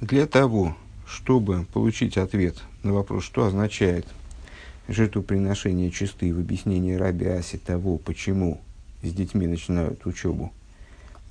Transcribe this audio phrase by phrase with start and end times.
[0.00, 0.76] Для того,
[1.06, 4.06] чтобы получить ответ на вопрос, что означает
[4.88, 8.60] жертвоприношение чисты в объяснении Раби Аси того, почему
[9.02, 10.52] с детьми начинают учебу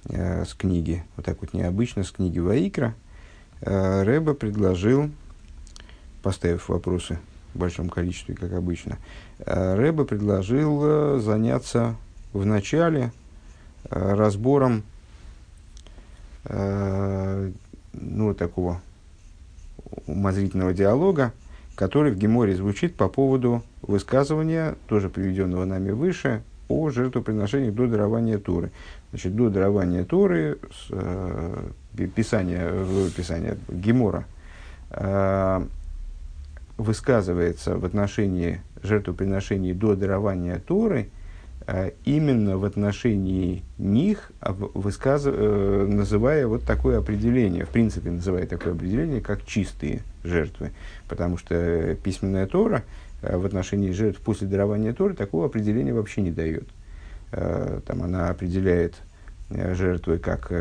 [0.09, 2.95] э, с книги, вот так вот необычно, с книги Ваикра,
[3.61, 5.11] э, Рэба предложил,
[6.23, 7.19] поставив вопросы
[7.53, 8.97] в большом количестве, как обычно,
[9.39, 11.95] э, Рэба предложил э, заняться
[12.33, 13.11] в начале
[13.91, 14.81] э, разбором
[16.45, 17.51] э,
[17.99, 18.81] ну, такого
[20.07, 21.31] умозрительного диалога,
[21.75, 28.39] который в Геморе звучит по поводу высказывания, тоже приведенного нами выше, о жертвоприношении до дарования
[28.39, 28.71] Туры.
[29.11, 30.57] Значит, до дарования Туры,
[30.89, 31.69] э,
[32.15, 34.25] писание, э, писание Гемора,
[34.89, 35.65] э,
[36.77, 41.14] высказывается в отношении жертвоприношений до дарования Э,
[42.03, 45.23] именно в отношении них, высказ...
[45.25, 50.71] Э, называя вот такое определение, в принципе называя такое определение, как чистые жертвы.
[51.07, 52.83] Потому что письменная Тора
[53.21, 56.67] э, в отношении жертв после дарования Торы такого определения вообще не дает.
[57.31, 58.95] Там она определяет
[59.49, 60.53] жертвы как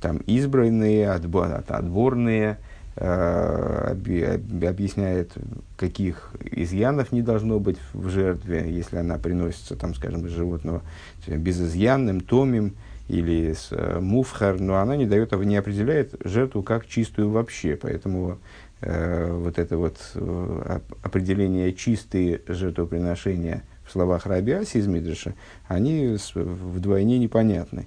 [0.00, 2.56] там, избранные, отборные, Э,
[3.00, 5.32] объясняет,
[5.76, 10.82] каких изъянов не должно быть в жертве, если она приносится, там, скажем, из животного
[11.26, 12.74] безызъянным, томим
[13.10, 18.38] или с э, муфхар, но она не дает, не определяет жертву как чистую вообще, поэтому
[18.82, 25.34] э, вот это вот э, определение чистые жертвоприношения в словах Рабиаси из Мидриша,
[25.66, 27.86] они вдвойне непонятны.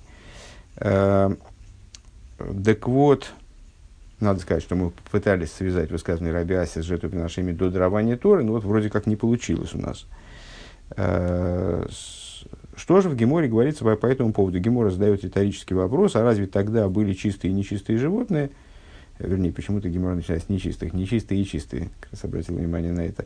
[0.76, 1.38] Так
[2.88, 3.32] вот,
[4.20, 8.64] надо сказать, что мы пытались связать высказывание Рабиаси с жертвоприношениями до дарования Торы, но вот
[8.64, 10.06] вроде как не получилось у нас.
[10.96, 11.86] Э,
[12.76, 14.60] что же в Геморе говорится по, этому поводу?
[14.60, 18.50] Гемора задает риторический вопрос, а разве тогда были чистые и нечистые животные?
[19.20, 21.90] Вернее, почему-то Гемора начинается с нечистых, нечистые и чистые.
[22.00, 23.26] Как раз обратил внимание на это.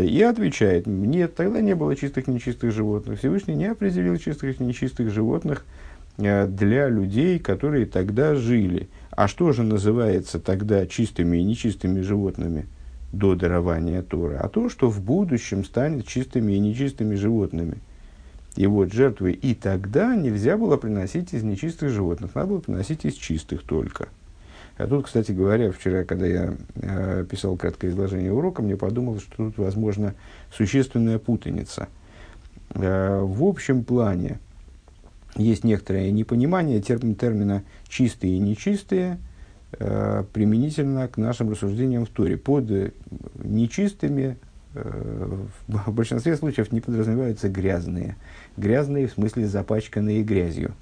[0.00, 3.18] И отвечает, нет, тогда не было чистых и нечистых животных.
[3.18, 5.64] Всевышний не определил чистых и нечистых животных
[6.18, 8.88] для людей, которые тогда жили.
[9.10, 12.66] А что же называется тогда чистыми и нечистыми животными
[13.12, 14.36] до дарования Торы?
[14.36, 17.78] А то, что в будущем станет чистыми и нечистыми животными.
[18.56, 23.14] И вот жертвы и тогда нельзя было приносить из нечистых животных, надо было приносить из
[23.14, 24.08] чистых только.
[24.76, 29.36] А тут, кстати говоря, вчера, когда я э, писал краткое изложение урока, мне подумалось, что
[29.36, 30.14] тут, возможно,
[30.52, 31.88] существенная путаница.
[32.70, 34.38] Э, в общем плане,
[35.38, 39.18] есть некоторое непонимание термин, термина «чистые» и «нечистые»
[39.72, 42.36] э, применительно к нашим рассуждениям в Торе.
[42.36, 42.70] Под
[43.42, 44.36] нечистыми
[44.74, 48.16] э, в большинстве случаев не подразумеваются грязные.
[48.56, 50.74] Грязные в смысле запачканные грязью.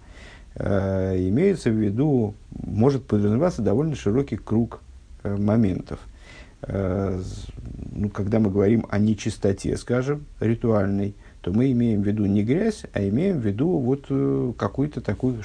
[0.54, 4.80] Э, имеется в виду, может подразумеваться довольно широкий круг
[5.22, 6.00] э, моментов.
[6.62, 7.20] Э,
[7.92, 11.14] ну, когда мы говорим о нечистоте, скажем, ритуальной–
[11.46, 15.36] то мы имеем в виду не грязь, а имеем в виду вот э, какое-то такое,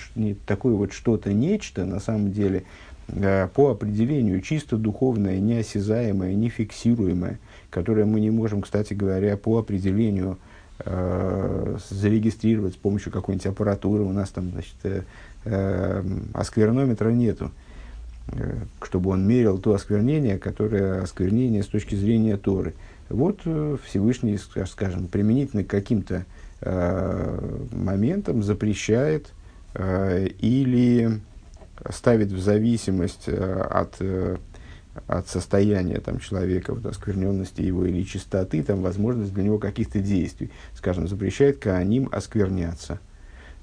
[0.48, 2.64] такое вот что-то, нечто, на самом деле,
[3.10, 7.38] э, по определению чисто духовное, неосязаемое, нефиксируемое,
[7.70, 10.40] которое мы не можем, кстати говоря, по определению
[10.80, 14.02] э, зарегистрировать с помощью какой-нибудь аппаратуры.
[14.02, 15.04] У нас там, значит, э,
[15.46, 17.52] э, осквернометра нету,
[18.30, 22.74] э, чтобы он мерил то осквернение, которое осквернение с точки зрения Торы.
[23.12, 26.26] Вот э, Всевышний, скажем, применительно к каким-то
[26.62, 29.32] э, моментам запрещает
[29.74, 31.20] э, или
[31.90, 34.38] ставит в зависимость э, от, э,
[35.08, 40.52] от состояния там, человека, вот, оскверненности его или чистоты, там, возможность для него каких-то действий.
[40.76, 43.00] Скажем, запрещает кааним оскверняться.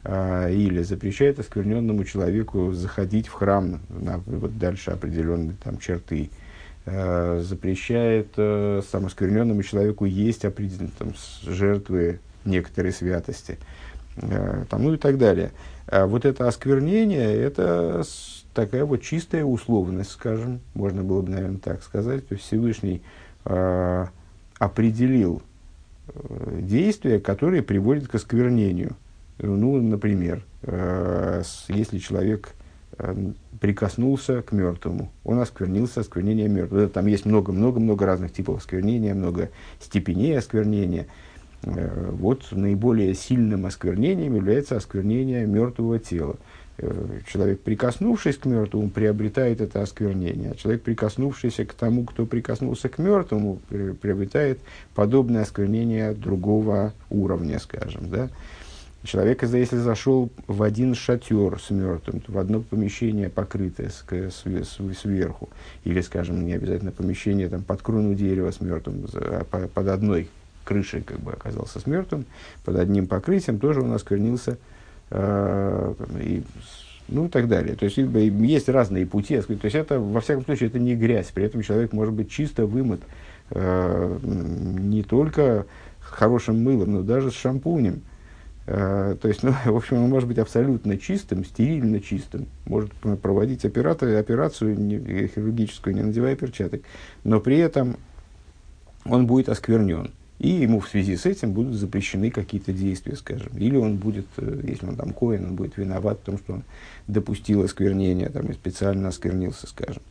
[0.05, 6.31] Э, или запрещает оскверненному человеку заходить в храм на вот, дальше определенные там, черты.
[6.91, 11.13] Э, запрещает э, самоскверненному человеку есть определенные там,
[11.43, 13.59] жертвы некоторой святости,
[14.17, 15.51] э, там, ну и так далее.
[15.87, 18.05] А вот это осквернение, это
[18.55, 22.27] такая вот чистая условность, скажем, можно было бы, наверное, так сказать.
[22.27, 23.03] То есть Всевышний
[23.45, 24.07] э,
[24.59, 25.43] определил
[26.49, 28.97] действия, которые приводят к осквернению.
[29.39, 32.55] Ну, например, э, если человек
[33.61, 36.89] прикоснулся к мертвому, он осквернился осквернение мертвого.
[36.89, 39.51] Там есть много-много-много разных типов осквернения, много
[39.81, 41.07] степеней осквернения.
[41.63, 46.37] Э, вот наиболее сильным осквернением является осквернение мертвого тела.
[46.79, 50.53] Э, человек, прикоснувшись к мертвому, приобретает это осквернение.
[50.53, 54.61] А человек, прикоснувшийся к тому, кто прикоснулся к мертвому, приобретает
[54.95, 58.09] подобное осквернение другого уровня, скажем.
[58.09, 58.31] Да?
[59.09, 65.49] Человек, если зашел в один шатер с мертвым, в одно помещение, покрытое сверху,
[65.85, 70.29] или, скажем, не обязательно помещение там, под крону дерева с мертвым, а под одной
[70.65, 72.27] крышей как бы оказался с мертвым,
[72.67, 74.59] под одним покрытием тоже он осквернился,
[75.09, 76.43] э, и,
[77.09, 77.77] ну и так далее.
[77.77, 79.41] То есть есть разные пути.
[79.41, 81.29] То есть это, во всяком случае, это не грязь.
[81.33, 83.01] При этом человек может быть чисто вымыт
[83.53, 85.65] э, не только
[85.99, 88.03] хорошим мылом, но даже с шампунем.
[88.71, 93.65] Э, то есть, ну, в общем, он может быть абсолютно чистым, стерильно чистым, может проводить
[93.65, 94.99] операцию, операцию не,
[95.29, 96.83] хирургическую, не надевая перчаток,
[97.25, 97.97] но при этом
[99.07, 100.11] он будет осквернен.
[100.39, 103.57] И ему в связи с этим будут запрещены какие-то действия, скажем.
[103.57, 106.65] Или он будет, э, если он там коин, он будет виноват в том, что он
[107.07, 110.03] допустил осквернение, там, и специально осквернился, скажем.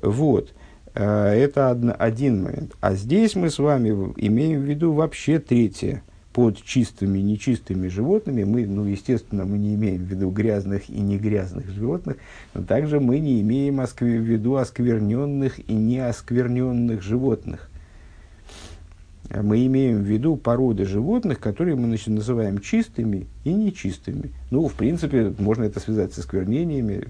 [0.00, 0.54] Вот.
[0.94, 2.74] Э, это один момент.
[2.80, 6.02] А здесь мы с вами имеем в виду вообще третье.
[6.32, 11.00] Под чистыми и нечистыми животными мы, ну, естественно, мы не имеем в виду грязных и
[11.00, 12.16] не грязных животных,
[12.54, 17.68] но также мы не имеем в виду оскверненных и неоскверненных животных
[19.40, 24.32] мы имеем в виду породы животных, которые мы значит, называем чистыми и нечистыми.
[24.50, 27.02] Ну, в принципе, можно это связать с осквернениями.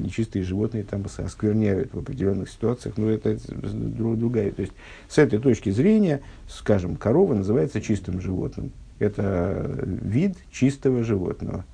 [0.00, 4.52] Нечистые животные там оскверняют в определенных ситуациях, но это другая.
[4.52, 4.72] То есть,
[5.08, 8.72] с этой точки зрения, скажем, корова называется чистым животным.
[8.98, 11.66] Это вид чистого животного.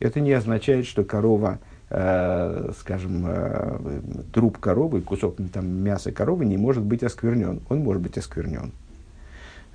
[0.00, 1.60] Это не означает, что корова,
[1.90, 4.00] э, скажем, э,
[4.32, 7.60] труп коровы, кусок там, мяса коровы не может быть осквернен.
[7.68, 8.72] Он может быть осквернен.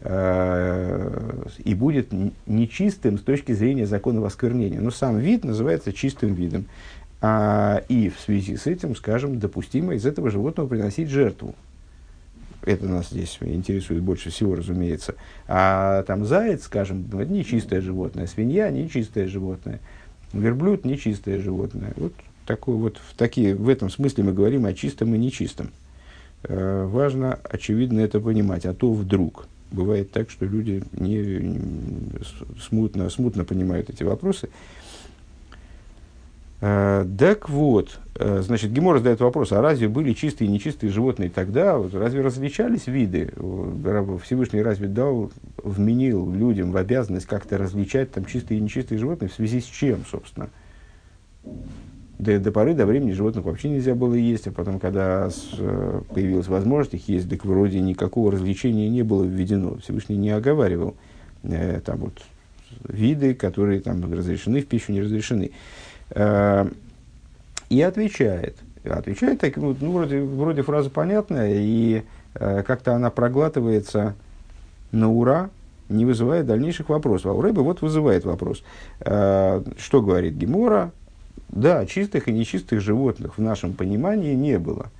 [0.01, 2.13] Э, и будет
[2.47, 4.79] нечистым с точки зрения закона восквернения.
[4.79, 6.65] Но сам вид называется чистым видом.
[7.21, 11.53] А, и в связи с этим, скажем, допустимо из этого животного приносить жертву.
[12.63, 15.15] Это нас здесь интересует больше всего, разумеется.
[15.47, 19.81] А там заяц, скажем, это нечистое животное, свинья нечистое животное,
[20.31, 21.91] верблюд нечистое животное.
[21.97, 22.13] Вот
[22.45, 25.71] такой вот в, такие, в этом смысле мы говорим о чистом и нечистом.
[26.43, 32.21] Э, важно, очевидно, это понимать, а то вдруг– бывает так, что люди не,
[32.59, 34.49] смутно, смутно понимают эти вопросы.
[36.61, 41.29] А, так вот, э, значит, Гемор задает вопрос, а разве были чистые и нечистые животные
[41.29, 41.81] тогда?
[41.93, 43.31] Разве различались виды?
[44.23, 45.31] Всевышний разве дал,
[45.63, 50.03] вменил людям в обязанность как-то различать там чистые и нечистые животные в связи с чем,
[50.09, 50.49] собственно?
[52.19, 56.01] До, до поры до времени животных вообще нельзя было есть, а потом, когда с, э,
[56.13, 59.77] появилась возможность их есть, так вроде никакого развлечения не было введено.
[59.77, 60.95] Всевышний не оговаривал
[61.43, 62.13] э, там вот
[62.87, 65.51] виды, которые там разрешены в пищу, не разрешены.
[66.11, 66.69] Э,
[67.69, 68.57] и отвечает.
[68.83, 74.15] Отвечает так, ну, ну вроде, вроде фраза понятная, и э, как-то она проглатывается
[74.91, 75.49] на ура,
[75.87, 77.27] не вызывает дальнейших вопросов.
[77.27, 78.61] А у Рэба вот вызывает вопрос.
[78.99, 80.91] Э, что говорит Гемора?
[81.49, 84.91] Да, чистых и нечистых животных в нашем понимании не было.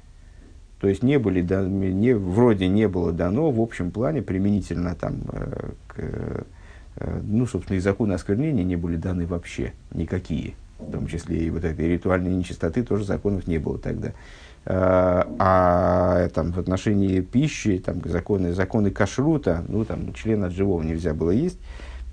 [0.82, 5.72] То есть не были, не, вроде не было дано в общем плане применительно там, э,
[5.88, 5.96] к,
[6.96, 10.56] э, ну, собственно, и законы осквернения не были даны вообще никакие.
[10.80, 14.14] В том числе и вот этой ритуальной нечистоты тоже законов не было тогда.
[14.66, 20.82] А, а там, в отношении пищи, там, законы, законы кашрута, ну, там, член от живого
[20.82, 21.60] нельзя было есть,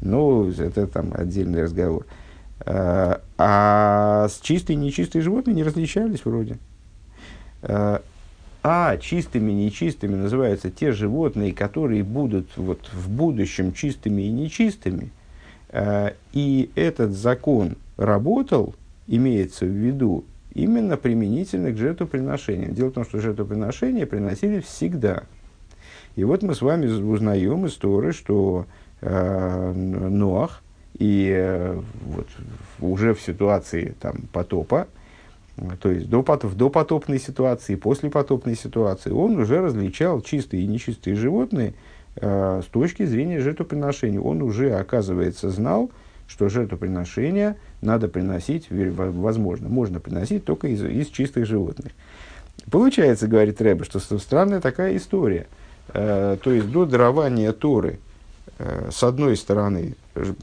[0.00, 2.06] но это там отдельный разговор.
[2.60, 6.58] Э, а с чистые и нечистые животные не различались вроде.
[7.62, 7.98] Э,
[8.62, 15.10] а чистыми и нечистыми называются те животные, которые будут вот в будущем чистыми и нечистыми.
[15.68, 18.74] Э, и этот закон работал,
[19.06, 22.74] имеется в виду, именно применительно к жертвоприношениям.
[22.74, 25.24] Дело в том, что жертвоприношения приносили всегда.
[26.16, 28.66] И вот мы с вами узнаем из Торы, что
[29.02, 30.62] э, Ноах,
[30.98, 32.26] и э, вот,
[32.80, 34.88] уже в ситуации там, потопа,
[35.80, 41.16] то есть до, в допотопной ситуации, после потопной ситуации, он уже различал чистые и нечистые
[41.16, 41.74] животные
[42.16, 44.20] э, с точки зрения жертвоприношения.
[44.20, 45.90] Он уже, оказывается, знал,
[46.28, 51.92] что жертвоприношения надо приносить, возможно, можно приносить только из, из чистых животных.
[52.70, 55.46] Получается, говорит Рэбе, что странная такая история.
[55.88, 57.98] Э, то есть до дарования Торы,
[58.58, 59.94] э, с одной стороны,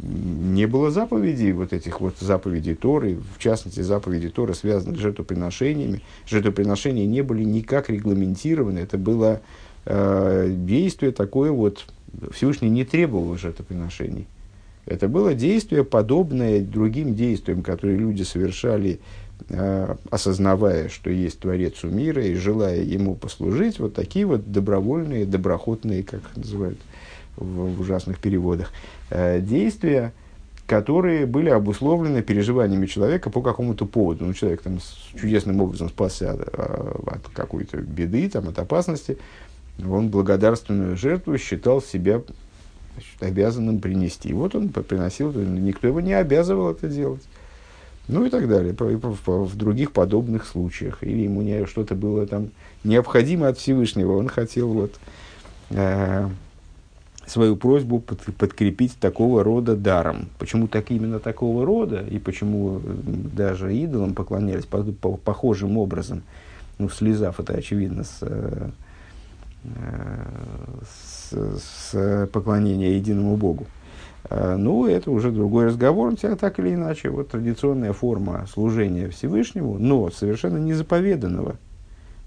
[0.02, 6.02] не было заповедей, вот этих вот заповедей Торы, в частности, заповеди Торы, связанных с жертвоприношениями.
[6.28, 9.42] Жертвоприношения не были никак регламентированы, это было
[9.86, 11.86] э, действие такое вот,
[12.32, 14.28] Всевышний не требовал жертвоприношений.
[14.86, 19.00] Это было действие, подобное другим действиям, которые люди совершали,
[19.50, 25.26] э, осознавая, что есть Творец у мира и желая ему послужить, вот такие вот добровольные,
[25.26, 26.93] доброхотные, как называют в,
[27.36, 28.72] в ужасных переводах,
[29.10, 30.14] э, действия,
[30.68, 34.26] которые были обусловлены переживаниями человека по какому-то поводу.
[34.26, 34.80] Ну, человек там
[35.20, 39.18] чудесным образом спасся от, от какой-то беды, там, от опасности.
[39.80, 42.22] Он благодарственную жертву считал себя
[42.94, 44.30] значит, обязанным принести.
[44.30, 47.24] И вот он приносил, никто его не обязывал это делать.
[48.08, 51.04] Ну и так далее, в других подобных случаях.
[51.04, 52.50] Или ему не, что-то было там
[52.84, 55.00] необходимо от Всевышнего, он хотел вот,
[55.70, 56.28] э,
[57.26, 60.28] свою просьбу под, подкрепить такого рода даром.
[60.40, 66.24] Почему так именно такого рода, и почему даже идолам поклонялись по, по, похожим образом,
[66.80, 68.70] ну, слезав это очевидно с, э,
[70.84, 73.68] с, с поклонения единому Богу.
[74.30, 79.78] Э, ну, это уже другой разговор, хотя так или иначе, вот традиционная форма служения Всевышнему,
[79.80, 81.58] но совершенно не заповеданного,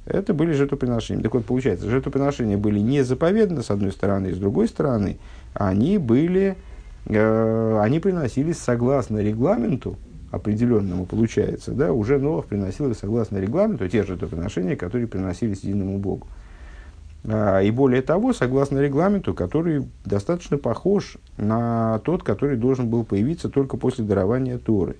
[0.07, 1.23] это были жертвоприношения.
[1.23, 5.19] Так вот, получается, жертвоприношения были не заповеданы, с одной стороны, и с другой стороны,
[5.55, 6.57] они были,
[7.07, 9.97] э, они приносились согласно регламенту,
[10.31, 16.27] определенному получается, да, уже Новых приносил согласно регламенту те жертвоприношения, которые приносились единому Богу.
[17.25, 23.49] А, и более того, согласно регламенту, который достаточно похож на тот, который должен был появиться
[23.49, 24.97] только после дарования Торы.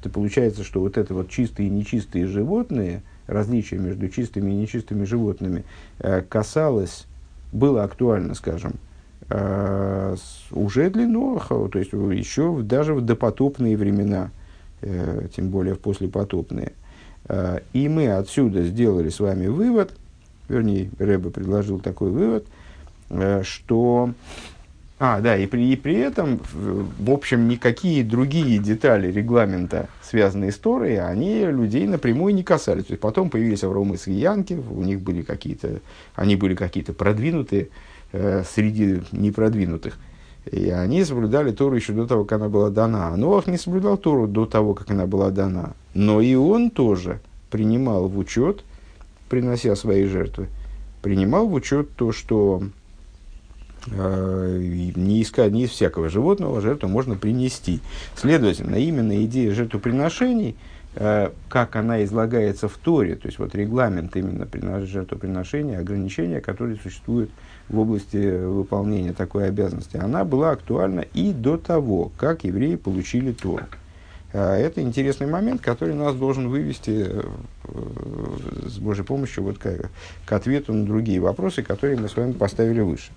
[0.00, 5.04] Это получается, что вот это вот чистые и нечистые животные, различие между чистыми и нечистыми
[5.04, 5.64] животными,
[5.98, 7.06] э, касалось,
[7.52, 8.74] было актуально, скажем,
[9.28, 10.16] э,
[10.50, 14.30] уже для Ноаха, то есть еще даже в допотопные времена,
[14.82, 16.72] э, тем более в послепотопные.
[17.74, 19.92] И мы отсюда сделали с вами вывод,
[20.48, 22.46] вернее, Рэбе предложил такой вывод,
[23.10, 24.10] э, что...
[25.02, 30.58] А, да, и при, и при этом, в общем, никакие другие детали регламента, связанные с
[30.58, 32.84] Торой, они людей напрямую не касались.
[32.84, 35.80] То есть потом появились Авраам и Сгиянки, у них были какие-то,
[36.14, 37.70] они были какие-то продвинутые
[38.12, 39.98] э, среди непродвинутых.
[40.52, 43.08] И они соблюдали Тору еще до того, как она была дана.
[43.08, 45.72] А Ноах не соблюдал Тору до того, как она была дана.
[45.94, 48.64] Но и он тоже принимал в учет
[49.30, 50.48] принося свои жертвы,
[51.00, 52.62] принимал в учет то, что
[53.86, 57.80] не, из, не из всякого животного жертву можно принести.
[58.16, 60.56] Следовательно, именно идея жертвоприношений,
[60.94, 64.46] э, как она излагается в Торе, то есть вот регламент именно
[64.86, 67.30] жертвоприношения, ограничения, которые существуют
[67.68, 73.64] в области выполнения такой обязанности, она была актуальна и до того, как евреи получили Тору.
[74.32, 77.22] А, это интересный момент, который нас должен вывести э,
[78.66, 79.90] с Божьей помощью вот к,
[80.24, 83.10] к ответу на другие вопросы, которые мы с вами поставили выше.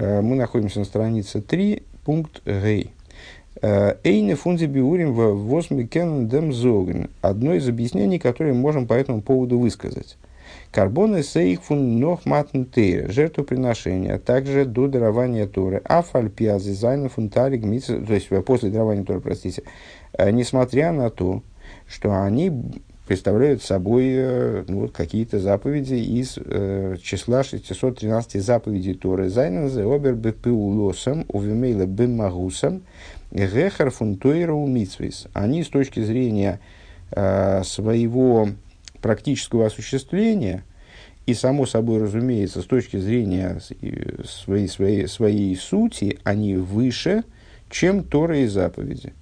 [0.00, 2.92] Э, мы находимся на странице 3, пункт Гей.
[3.60, 7.10] Э, Эйне фунзи биурим в восмикен дем зоген.
[7.20, 10.16] Одно из объяснений, которые мы можем по этому поводу высказать.
[10.72, 17.28] Карбоны сейх фун нох матн жертвоприношения, а также до дарования Торы, а фальпиазы зайна фун
[17.28, 19.64] то есть после дарования Торы, простите,
[20.12, 21.42] Э, несмотря на то,
[21.86, 22.52] что они
[23.10, 29.28] представляют собой э, ну, какие-то заповеди из э, числа 613 заповедей Торы.
[29.28, 32.84] Зайнензе обер бепиулосом увемейла бемагусом
[33.32, 35.26] гехар фунтуэра умитсвейс.
[35.32, 36.60] Они с точки зрения
[37.10, 38.50] э, своего
[39.02, 40.62] практического осуществления
[41.26, 43.60] и, само собой разумеется, с точки зрения
[44.24, 47.24] своей, своей, своей сути, они выше,
[47.70, 49.14] чем Тора и заповеди.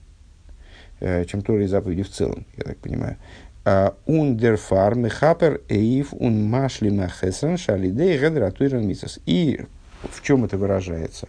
[1.01, 3.17] Э, чем Тора и заповеди в целом, я так понимаю.
[4.07, 9.21] Ундерфар мехапер эйв ун машли махесен шалидей гедратуиран мисас.
[9.27, 9.61] И
[10.03, 11.29] в чем это выражается?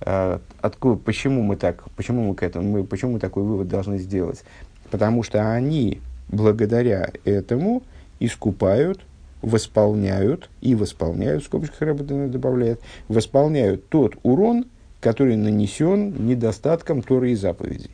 [0.00, 4.44] Откуда, почему мы так, почему мы к этому, мы, почему мы такой вывод должны сделать?
[4.90, 7.82] Потому что они благодаря этому
[8.20, 9.00] искупают,
[9.42, 14.66] восполняют и восполняют, в скобочках работы добавляет, восполняют тот урон,
[15.00, 17.90] который нанесен недостатком Торы и заповедей.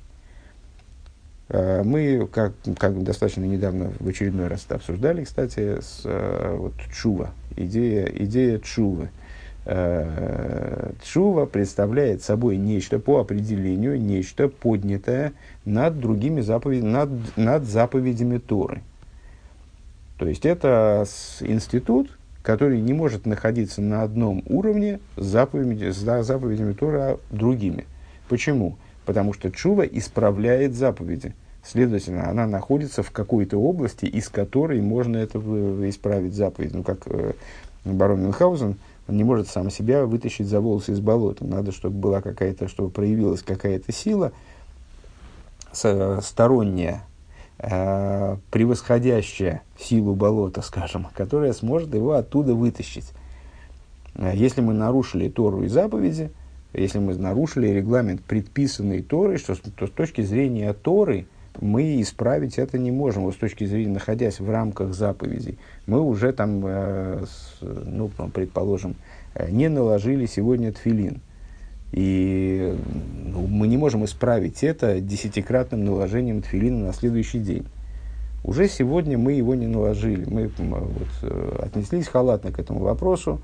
[1.48, 6.74] Э, мы, как, как достаточно недавно в очередной раз это обсуждали, кстати, с э, вот,
[6.92, 9.10] Чува, идея, идея Чувы.
[9.66, 15.32] Э, Чува представляет собой нечто по определению, нечто поднятое
[15.64, 18.82] над другими заповедями, над, над заповедями Торы.
[20.18, 21.04] То есть это
[21.40, 22.10] институт,
[22.42, 27.86] который не может находиться на одном уровне с заповедями, с заповедями Торы, а другими.
[28.28, 28.76] Почему?
[29.04, 31.34] Потому что чува исправляет заповеди.
[31.62, 35.38] Следовательно, она находится в какой-то области, из которой можно это
[35.88, 36.74] исправить заповедь.
[36.74, 37.32] Ну, как э,
[37.84, 38.76] барон Мюнхгаузен,
[39.08, 41.44] он не может сам себя вытащить за волосы из болота.
[41.44, 44.32] Надо, чтобы была какая-то, чтобы проявилась какая-то сила
[45.72, 47.02] сторонняя,
[47.58, 53.10] э, превосходящая силу болота, скажем, которая сможет его оттуда вытащить.
[54.16, 56.30] Если мы нарушили Тору и заповеди,
[56.74, 61.26] если мы нарушили регламент, предписанный Торой, что, то с точки зрения Торы
[61.60, 63.22] мы исправить это не можем.
[63.22, 67.24] Вот с точки зрения, находясь в рамках заповедей, мы уже там, э,
[67.60, 68.96] ну, предположим,
[69.34, 71.20] э, не наложили сегодня тфилин.
[71.92, 72.76] И
[73.24, 77.66] ну, мы не можем исправить это десятикратным наложением тфилина на следующий день.
[78.42, 80.24] Уже сегодня мы его не наложили.
[80.24, 83.40] Мы вот, э, отнеслись халатно к этому вопросу,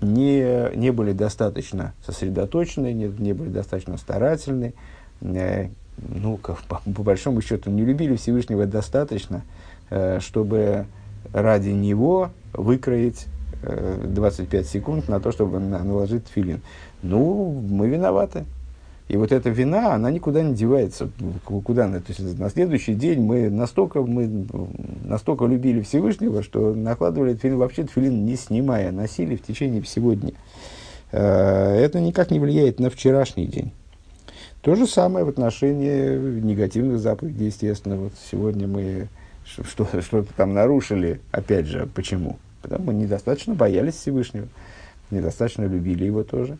[0.00, 4.74] не, не были достаточно сосредоточены, не, не были достаточно старательны.
[5.20, 9.42] Э, ну, как, по, по большому счету, не любили Всевышнего достаточно,
[10.20, 10.86] чтобы
[11.32, 13.26] ради него выкроить
[13.62, 16.62] 25 секунд на то, чтобы наложить филин.
[17.02, 18.44] Ну, мы виноваты.
[19.10, 21.10] И вот эта вина, она никуда не девается.
[21.44, 21.98] Куда она?
[21.98, 24.46] То есть на следующий день мы настолько, мы
[25.02, 30.30] настолько любили Всевышнего, что накладывали тфилин, вообще тфилин не снимая, носили в течение всего дня.
[31.10, 33.72] Э, это никак не влияет на вчерашний день.
[34.62, 37.96] То же самое в отношении негативных заповедей, естественно.
[37.96, 39.08] Вот сегодня мы
[39.44, 41.20] что-то, что-то там нарушили.
[41.32, 42.38] Опять же, почему?
[42.62, 44.46] Потому что мы недостаточно боялись Всевышнего,
[45.10, 46.58] недостаточно любили его тоже.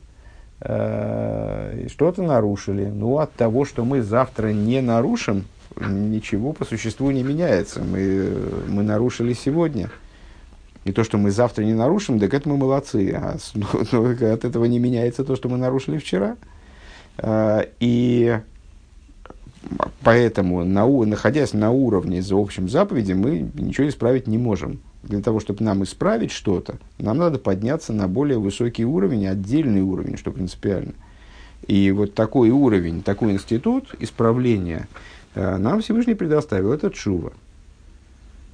[0.62, 2.84] Э, что-то нарушили.
[2.86, 5.44] Ну, от того, что мы завтра не нарушим,
[5.78, 7.82] ничего по существу не меняется.
[7.82, 8.36] Мы,
[8.68, 9.90] мы нарушили сегодня.
[10.84, 13.12] И то, что мы завтра не нарушим, так это мы молодцы.
[13.14, 16.36] А ну, ну, от этого не меняется то, что мы нарушили вчера.
[17.18, 18.38] Э, и
[20.02, 25.40] поэтому, на, находясь на уровне за общим заповеди, мы ничего исправить не можем для того,
[25.40, 30.92] чтобы нам исправить что-то, нам надо подняться на более высокий уровень, отдельный уровень, что принципиально.
[31.66, 34.88] И вот такой уровень, такой институт исправления
[35.34, 36.72] э, нам Всевышний предоставил.
[36.72, 37.32] Это чува.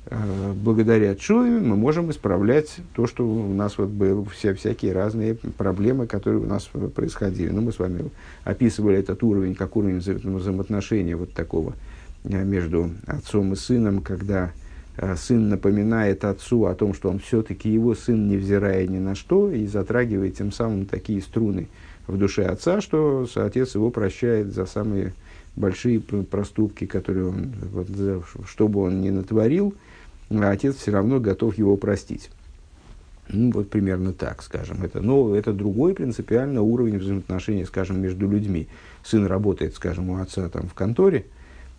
[0.07, 5.35] Э, благодаря чуве мы можем исправлять то, что у нас вот были все, всякие разные
[5.35, 7.51] проблемы, которые у нас происходили.
[7.51, 8.11] Ну, мы с вами
[8.45, 11.75] описывали этот уровень как уровень взаимоотношения вот такого
[12.25, 14.66] э, между отцом и сыном, когда Э,
[15.17, 19.67] сын напоминает отцу о том, что он все-таки его сын, невзирая ни на что, и
[19.67, 21.69] затрагивает тем самым такие струны
[22.07, 25.13] в душе отца, что отец его прощает за самые
[25.55, 27.89] большие проступки, которые он, вот,
[28.47, 29.75] что бы он ни натворил,
[30.31, 32.31] а отец все равно готов его простить.
[33.29, 34.85] Ну, вот примерно так, скажем.
[34.85, 38.69] Это, но это другой принципиально уровень взаимоотношений, скажем, между людьми.
[39.03, 41.36] Сын работает, скажем, у отца там в конторе, Э,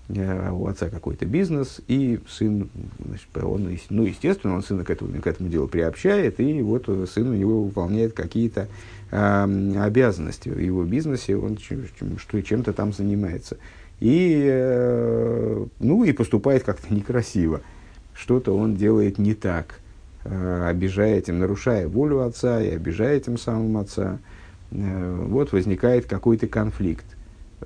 [0.09, 2.69] у отца какой-то бизнес, и сын,
[3.05, 7.27] значит, он, ну, естественно, он сына к этому, к этому делу приобщает, и вот сын
[7.27, 8.69] у него выполняет какие-то
[9.11, 13.57] э, обязанности в его бизнесе, он что, чем-то там занимается.
[13.99, 17.61] И, э, ну, и поступает как-то некрасиво.
[18.13, 19.79] Что-то он делает не так,
[20.23, 24.19] э, обижая этим, нарушая волю отца и обижая тем самым отца.
[24.71, 27.16] Э, вот возникает какой-то конфликт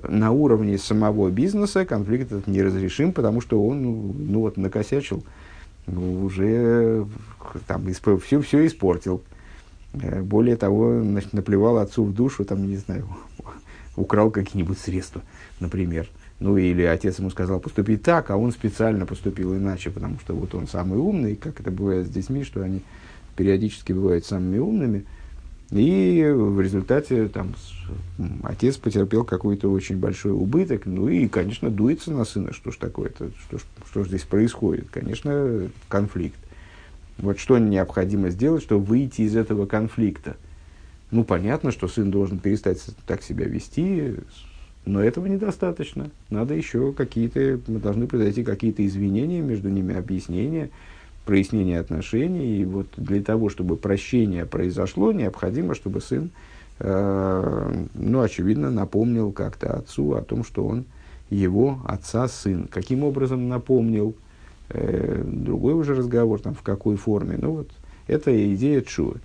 [0.08, 5.24] на уровне самого бизнеса конфликт этот неразрешим, потому что он ну, ну вот накосячил,
[5.86, 7.06] ну, уже
[7.66, 8.20] там исп...
[8.22, 9.22] все, все испортил.
[9.94, 13.06] Э, более того, значит, наплевал отцу в душу, там, не знаю,
[13.96, 15.22] украл какие-нибудь средства,
[15.60, 16.08] например.
[16.40, 20.54] Ну, или отец ему сказал поступить так, а он специально поступил иначе, потому что вот
[20.54, 22.82] он самый умный, как это бывает с детьми, что они
[23.36, 25.04] периодически бывают самыми умными–
[25.72, 27.54] и в результате там,
[28.42, 30.82] отец потерпел какой-то очень большой убыток.
[30.84, 32.52] Ну и, конечно, дуется на сына.
[32.52, 33.30] Что ж такое-то?
[33.48, 34.88] Что ж, что ж здесь происходит?
[34.90, 36.38] Конечно, конфликт.
[37.16, 40.36] Вот что необходимо сделать, чтобы выйти из этого конфликта?
[41.10, 44.16] Ну, понятно, что сын должен перестать так себя вести,
[44.84, 46.10] но этого недостаточно.
[46.28, 50.70] Надо еще какие-то, мы должны произойти какие-то извинения между ними, объяснения
[51.24, 52.60] прояснение отношений.
[52.60, 56.30] И вот для того, чтобы прощение произошло, необходимо, чтобы сын,
[56.78, 60.84] э, ну, очевидно, напомнил как-то отцу о том, что он
[61.30, 62.68] его отца сын.
[62.70, 64.14] Каким образом напомнил?
[64.68, 67.38] Э, другой уже разговор, там, в какой форме.
[67.40, 67.70] Ну, вот,
[68.06, 69.20] это идея Чувы,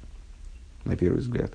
[0.85, 1.53] на первый взгляд.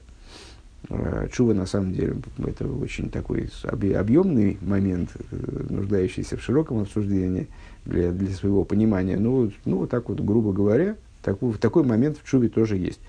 [0.89, 7.49] Э, Чува, на самом деле, это очень такой объемный момент, э, нуждающийся в широком обсуждении–
[7.85, 9.17] для, для своего понимания.
[9.17, 13.01] Ну, ну, вот так вот, грубо говоря, такой, такой момент в чуве тоже есть.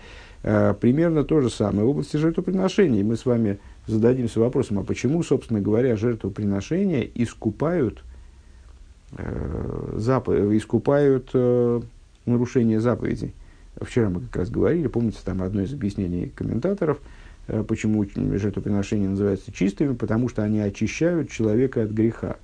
[0.43, 3.03] А, примерно то же самое в области жертвоприношений.
[3.03, 8.03] Мы с вами зададимся вопросом, а почему, собственно говоря, жертвоприношения искупают,
[9.17, 10.29] э, зап...
[10.29, 11.81] искупают э,
[12.25, 13.33] нарушение заповедей?
[13.81, 17.22] Вчера мы как раз говорили, помните, там одно из объяснений комментаторов, э,
[17.67, 22.37] почему жертвоприношения называются чистыми, потому что они очищают человека от греха.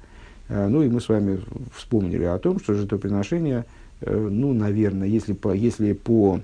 [0.49, 1.39] Э, ну и мы с вами
[1.73, 3.65] вспомнили о том, что жертвоприношение,
[4.01, 6.41] э, ну, наверное, если по, если по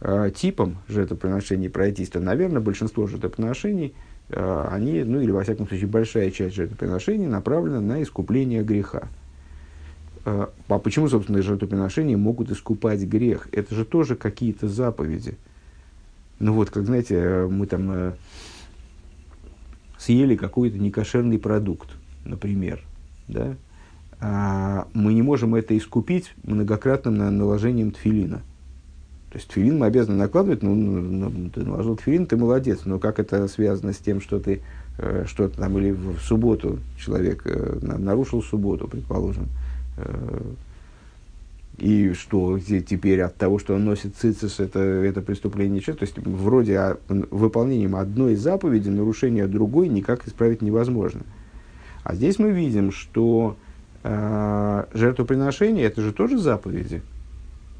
[0.00, 3.94] э, типам жертвоприношений пройтись, то, наверное, большинство жертвоприношений,
[4.28, 9.08] э, они, ну или, во всяком случае, большая часть жертвоприношений направлена на искупление греха.
[10.24, 13.48] Э, а почему, собственно, жертвоприношения могут искупать грех?
[13.52, 15.36] Это же тоже какие-то заповеди.
[16.40, 18.12] Ну вот, как знаете, э, мы там э,
[19.98, 21.90] съели какой-то некошерный продукт,
[22.24, 22.80] например,
[23.28, 23.56] да,
[24.20, 28.40] а мы не можем это искупить многократным наложением тфилина.
[29.30, 32.98] То есть тфилин мы обязаны накладывать, ну, ну, ну, ты наложил тфилин, ты молодец, но
[32.98, 34.62] как это связано с тем, что ты
[34.96, 37.44] э, что-то там, или в субботу человек
[37.82, 39.48] нарушил субботу, предположим,
[41.80, 46.76] и что теперь от того, что он носит цицис, это, это преступление То есть, вроде
[46.76, 51.22] а, выполнением одной заповеди нарушение другой никак исправить невозможно.
[52.04, 53.56] А здесь мы видим, что
[54.02, 57.02] э, жертвоприношение это же тоже заповеди.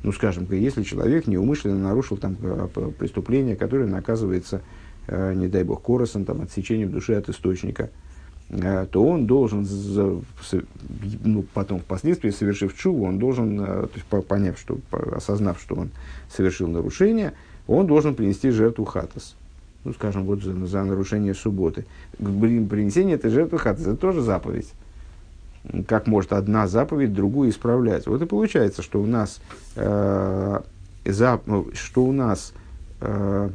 [0.02, 4.62] Ну, скажем, если человек неумышленно нарушил там, а, преступление, которое наказывается,
[5.08, 7.90] э, не дай бог, коросом, там, отсечением души от источника,
[8.50, 9.66] то он должен,
[11.24, 14.78] ну, потом впоследствии, совершив чуву, он должен, э, то есть, поняв, что,
[15.14, 15.90] осознав, что он
[16.28, 17.32] совершил нарушение,
[17.68, 19.36] он должен принести жертву хатас.
[19.84, 21.86] Ну, скажем, вот за, за нарушение субботы.
[22.18, 24.72] Принесение этой жертвы хатас– это тоже заповедь
[25.86, 28.06] как может одна заповедь другую исправлять.
[28.06, 29.40] Вот и получается, что у нас,
[29.76, 30.60] э,
[31.04, 31.40] за,
[31.74, 32.54] что у нас
[33.00, 33.50] э,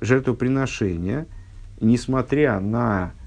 [0.00, 1.26] жертвоприношение,
[1.80, 3.17] несмотря на э,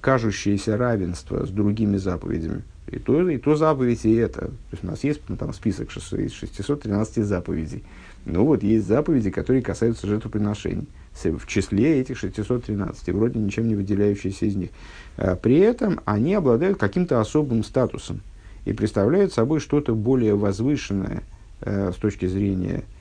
[0.00, 4.40] кажущееся равенство с другими заповедями, и то, и то заповедь, и это.
[4.40, 7.84] То есть у нас есть там список из 613 заповедей.
[8.24, 10.88] Ну вот есть заповеди, которые касаются жертвоприношений
[11.24, 14.70] в числе этих 613, вроде ничем не выделяющиеся из них.
[15.16, 18.20] А при этом они обладают каким-то особым статусом
[18.64, 21.22] и представляют собой что-то более возвышенное
[21.60, 22.97] э, с точки зрения э,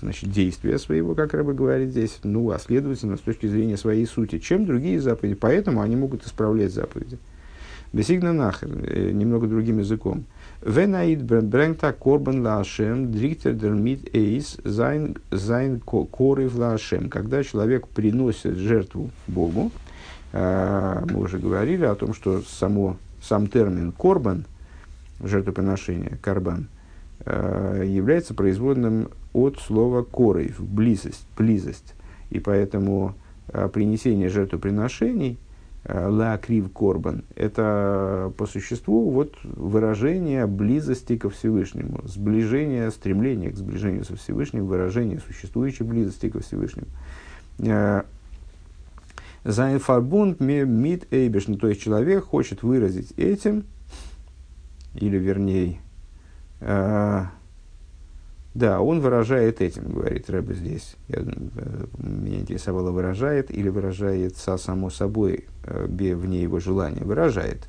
[0.00, 4.38] значит, действия своего, как Рэбе говорит здесь, ну, а следовательно, с точки зрения своей сути,
[4.38, 5.34] чем другие заповеди.
[5.34, 7.18] Поэтому они могут исправлять заповеди.
[7.92, 10.24] בסגנון אחר, э, немного другим языком.
[10.64, 17.10] Венаид брэнгта корбан лашем, дриктер дермит эйс, зайн, зайн корыв лашем.
[17.10, 19.70] Когда человек приносит жертву Богу,
[20.32, 24.44] а, мы уже говорили о том, что само, сам термин корбан,
[25.22, 26.68] жертвоприношение, карбан,
[27.24, 31.94] является производным от слова корыв, близость, близость.
[32.30, 33.14] И поэтому
[33.48, 35.38] а, принесение жертвоприношений–
[35.84, 43.56] Э, ла крив корбан– это по существу вот выражение близости ко Всевышнему, сближение, стремление к
[43.56, 46.86] сближению со Всевышним, выражение существующей близости ко Всевышнему.
[47.58, 48.02] Э,
[49.42, 53.64] זיין פארבונד מיטן אייבערשטן, то есть человек хочет выразить этим,
[54.94, 55.80] или вернее,
[58.54, 60.96] да, он выражает этим, говорит Рэбе здесь.
[61.08, 67.02] Я, э, меня интересовало, выражает или выражается само собой, э, вне его желания.
[67.02, 67.66] Выражает.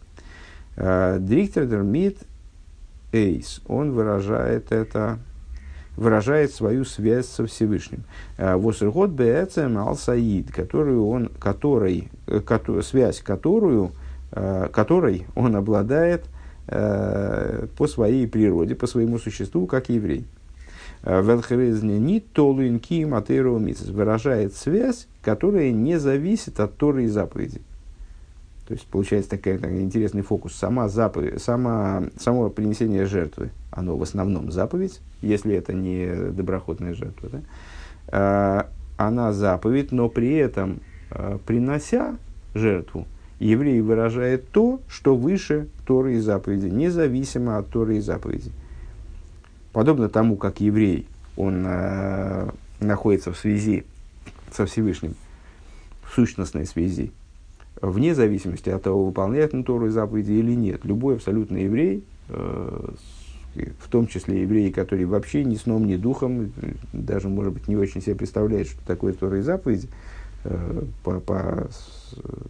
[0.76, 2.18] Э, דריקט ער דערמיט
[3.14, 3.62] אויס.
[3.66, 5.20] Он выражает это,
[5.96, 8.04] выражает свою связь со Всевышним.
[8.38, 12.10] Восергот бээцем ал саид, которую он, который,
[12.82, 13.92] связь которую,
[14.32, 16.26] которой он обладает
[16.66, 20.26] по своей природе, по своему существу, как еврей.
[21.04, 27.62] Велхрезни толуин киим выражает связь, которая не зависит от Торы и заповедей.
[28.68, 30.56] То есть получается такой, такой интересный фокус.
[30.56, 37.30] Сама заповедь, сама, само принесение жертвы, оно в основном заповедь, если это не доброходная жертва.
[37.30, 37.42] Да?
[38.08, 40.80] А, она заповедь, но при этом,
[41.12, 42.18] а, принося
[42.54, 43.06] жертву,
[43.40, 48.54] еврей выражает то, что выше Торы и заповеди, независимо от Торы и заповедей.
[49.74, 53.86] Подобно тому, как еврей, он э, находится в связи
[54.52, 55.16] со Всевышним,
[56.04, 57.12] в сущностной связи,
[57.82, 60.86] вне зависимости от того, выполняет он Тору и заповеди или нет.
[60.86, 62.90] Любой абсолютно еврей, э,
[63.80, 66.54] в том числе евреи, которые вообще ни сном, ни духом,
[66.92, 69.90] даже, может быть, не очень себе представляют, что такое Тора и заповеди,
[71.04, 71.70] по, по,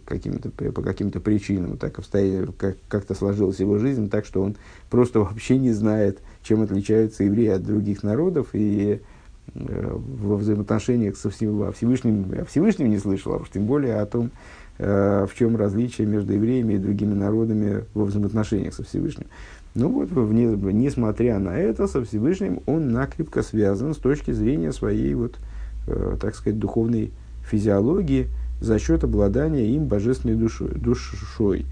[0.04, 4.56] каким-то, по каким-то причинам так обстоя, как, как-то сложилась его жизнь так, что он
[4.90, 9.00] просто вообще не знает, чем отличаются евреи от других народов, и
[9.54, 14.30] э, во взаимоотношениях со Всевышним, о Всевышнем не слышал, а уж тем более о том,
[14.78, 19.26] э, в чем различие между евреями и другими народами во взаимоотношениях со Всевышним.
[19.74, 25.14] Ну вот, вне, несмотря на это, со Всевышним он накрепко связан с точки зрения своей,
[25.14, 25.36] вот,
[25.86, 27.12] э, так сказать, духовной
[27.48, 28.28] физиологии
[28.60, 30.70] за счет обладания им божественной душой.
[30.74, 31.66] душой.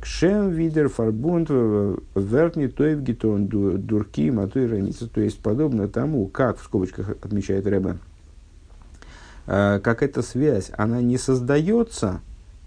[0.00, 5.06] Кшем видер фарбунд вертни тоев гитон дурки матуй раница.
[5.08, 7.98] То есть, подобно тому, как, в скобочках отмечает Рэбе,
[9.44, 12.20] как эта связь, она не создается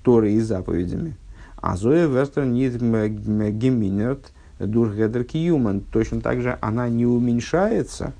[0.04, 1.16] Торой и заповедями,
[1.58, 5.82] а Зоя Вестер нит геминерт дургедер киюман.
[5.92, 8.14] Точно так же она не уменьшается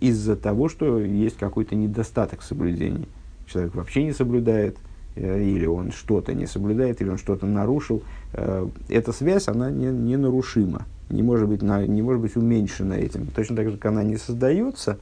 [0.00, 3.06] из-за того, что есть какой-то недостаток в соблюдении.
[3.46, 4.76] Человек вообще не соблюдает–
[5.16, 8.02] Э, или он что-то не соблюдает, или он что-то нарушил,
[8.32, 13.26] э, эта связь, она не, не нарушима, не может, быть, не может быть уменьшена этим.
[13.26, 14.98] Точно так же, как она не создается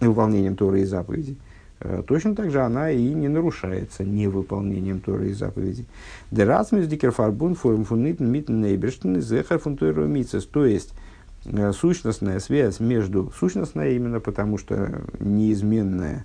[0.00, 1.38] выполнением Торы и заповедей,
[1.80, 5.86] э, точно так же она и не нарушается невыполнением Торы и заповедей.
[6.30, 10.44] Деразмис дикерфарбун формфунитн митн нейберштен зехар фунтуэромицес.
[10.44, 10.92] То есть,
[11.72, 13.32] сущностная связь между...
[13.38, 16.24] Сущностная именно потому, что неизменная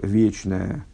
[0.00, 0.84] вечное,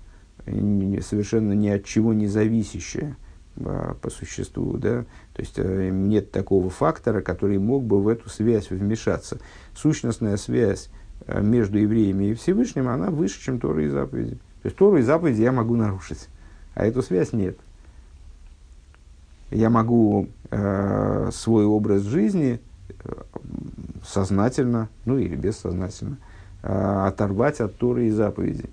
[0.46, 3.16] совершенно ни от чего не зависящее
[3.58, 8.28] а, по существу, да, то есть э, нет такого фактора, который мог бы в эту
[8.28, 9.38] связь вмешаться.
[9.74, 10.90] Сущностная связь
[11.26, 14.34] э, между евреями и Всевышним, она выше, чем Тора и заповеди.
[14.62, 16.28] То есть Тору и заповеди я могу нарушить,
[16.74, 17.58] а эту связь нет.
[19.50, 23.12] Я могу э, свой образ жизни э,
[24.04, 26.18] сознательно, ну или бессознательно,
[26.62, 28.70] э, оторвать от Торы и заповедей.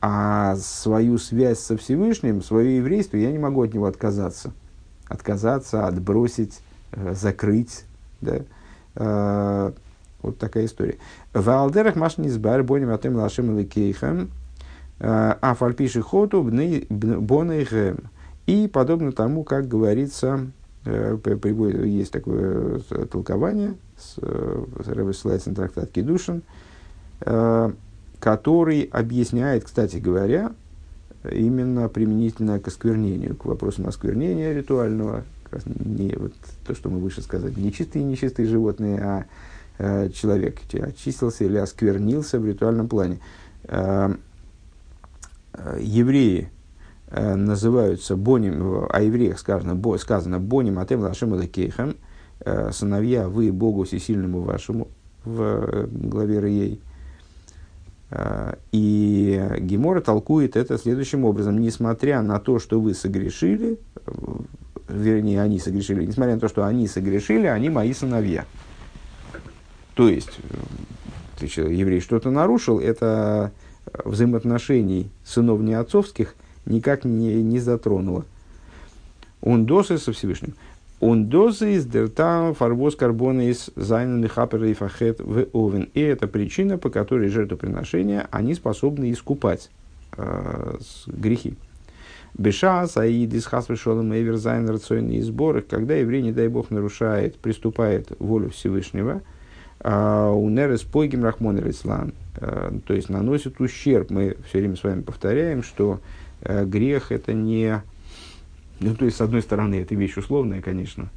[0.00, 4.52] А свою связь со Всевышним, свое еврейство, я не могу от него отказаться.
[5.08, 6.60] Отказаться, отбросить,
[6.92, 7.84] э, закрыть.
[8.20, 8.40] Да?
[8.96, 9.72] Э,
[10.22, 10.96] вот такая история.
[11.32, 12.28] В Алдерах машни
[12.62, 14.30] боним атем лашем лекейхем,
[15.00, 18.10] э, а фальпиши хоту бонейхем.
[18.46, 20.46] И подобно тому, как говорится,
[20.84, 22.80] приводит, есть такое
[23.10, 24.18] толкование, с,
[25.14, 26.42] ссылается на трактат Кедушин,
[28.18, 30.52] который объясняет, кстати говоря,
[31.30, 36.32] именно применительно к осквернению, к вопросам осквернения ритуального, как раз не вот
[36.66, 39.24] то, что мы выше сказали, не чистые и нечистые животные, а
[39.78, 43.20] э, человек очистился или осквернился в ритуальном плане.
[43.64, 44.14] Э,
[45.54, 46.63] э, евреи э,
[47.14, 51.96] называются боним, о евреях сказано, бо, сказано боним атем лашем кейхам,
[52.40, 54.88] э, сыновья вы Богу всесильному вашему,
[55.24, 56.80] в э, главе Рей.
[58.70, 61.58] И Гемора толкует это следующим образом.
[61.58, 63.80] Несмотря на то, что вы согрешили,
[64.88, 68.44] вернее, они согрешили, несмотря на то, что они согрешили, они мои сыновья.
[69.94, 70.38] То есть,
[71.38, 73.50] ты, еврей что-то нарушил, это
[74.04, 78.24] взаимоотношений сынов не отцовских никак не, не затронуло.
[79.40, 80.54] Он досы со Всевышним.
[81.00, 85.90] Он дозы из дертам фарбос карбона из зайнен хапера и фахет в овен.
[85.92, 89.70] И это причина, по которой жертвоприношения они способны искупать
[90.16, 91.56] э, грехи.
[92.38, 98.08] Беша, Саид, Исхас, Вишолом, Эвер, Зайн, рационные сборы, когда еврей, не дай бог, нарушает, приступает
[98.18, 99.20] волю Всевышнего,
[99.80, 104.10] а, у Нерес Пойгим Рахмон Ислам, э, то есть наносит ущерб.
[104.10, 107.82] Мы все время с вами повторяем, что э, грех это не
[108.80, 111.08] ну, то есть, с одной стороны, это вещь условная, конечно.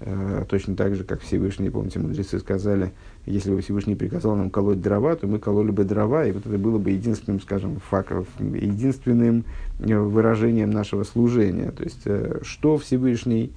[0.00, 2.92] Э, точно так же, как Всевышний, помните, мудрецы сказали,
[3.24, 6.58] если бы Всевышний приказал нам колоть дрова, то мы кололи бы дрова, и вот это
[6.58, 9.44] было бы единственным, скажем, факом, единственным
[9.80, 11.70] э, выражением нашего служения.
[11.70, 13.50] То есть, э, что Всевышний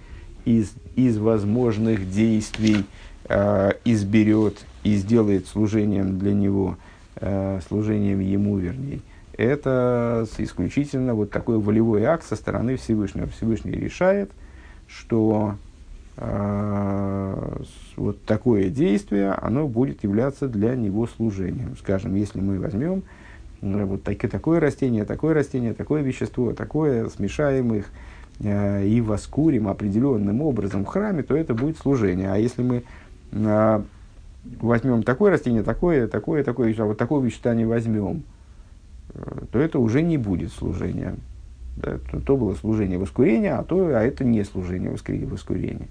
[0.46, 2.86] из, из возможных действий
[3.26, 6.78] э, изберет и сделает служением для него,
[7.18, 9.02] э, служением ему, вернее,
[9.40, 13.28] это исключительно вот такой волевой акт со стороны Всевышнего.
[13.28, 14.32] Всевышний решает,
[14.86, 15.56] что
[16.18, 17.58] э,
[17.96, 21.78] вот такое действие, оно будет являться для него служением.
[21.78, 23.04] Скажем, если мы возьмем
[23.62, 27.86] ну, вот так, такое растение, такое растение, такое вещество, такое, смешаем их
[28.42, 32.32] э, и воскурим определенным образом в храме, то это будет служение.
[32.32, 32.84] А если мы
[33.32, 33.82] э,
[34.60, 38.24] возьмем такое растение, такое, такое, такое, а вот такое вещество не возьмем,
[39.52, 41.16] то это уже не будет служение.
[41.78, 45.88] Да, то, то было служение воскурения, а, то, а это не служение воскурения.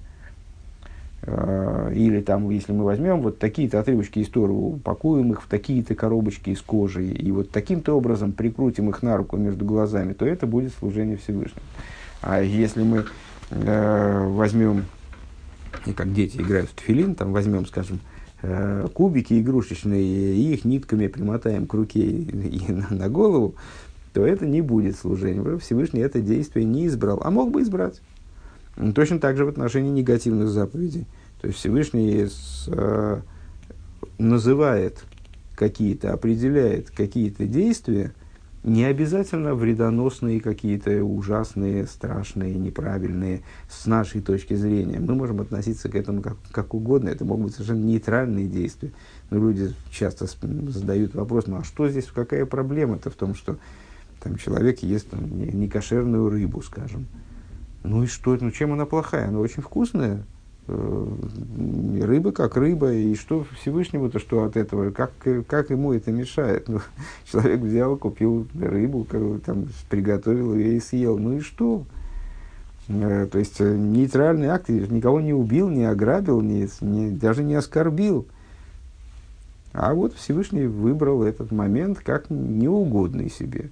[1.23, 5.95] А, или там, если мы возьмем вот такие-то отрывочки из Торы, упакуем их в такие-то
[5.95, 10.47] коробочки из кожи, и вот таким-то образом прикрутим их на руку между глазами, то это
[10.47, 11.65] будет служение Всевышнему.
[12.21, 13.07] А если мы
[13.51, 14.85] э, возьмем,
[15.97, 18.18] как дети играют в тфилин, там возьмем, скажем, Э,
[18.95, 23.57] кубики игрушечные и их нитками примотаем к руке и на, голову,
[24.13, 25.59] то это не будет служением.
[25.59, 28.01] Всевышний это действие не избрал, а мог бы избрать.
[28.95, 31.07] Точно так же в отношении негативных заповедей.
[31.41, 32.29] То есть Всевышний
[32.69, 33.21] э,
[34.19, 35.05] называет
[35.57, 38.13] какие-то, определяет какие-то действия
[38.65, 44.99] не обязательно вредоносные какие-то ужасные, страшные, неправильные с нашей точки зрения.
[44.99, 47.09] Мы можем относиться к этому как, как угодно.
[47.09, 48.93] Это могут быть совершенно нейтральные действия.
[49.31, 50.27] Но люди часто
[50.71, 53.59] задают вопрос, ну а что здесь, какая проблема-то в том, что
[54.21, 57.07] там, человек ест там, некошерную рыбу, скажем.
[57.85, 58.37] Ну и что?
[58.41, 59.29] Ну чем она плохая?
[59.29, 60.25] Она очень вкусная.
[60.71, 61.07] Э,
[62.03, 65.13] рыба как рыба, и что Всевышнему-то, что от этого, как,
[65.47, 66.69] как ему это мешает?
[66.69, 66.81] Ну,
[67.33, 69.07] человек взял, купил рыбу,
[69.47, 71.85] там, приготовил ее и съел, ну и что?
[72.89, 77.55] Э, то есть э, нейтральный акт, никого не убил, не ограбил, не, не, даже не
[77.55, 78.27] оскорбил.
[79.73, 83.71] А вот Всевышний выбрал этот момент как неугодный себе.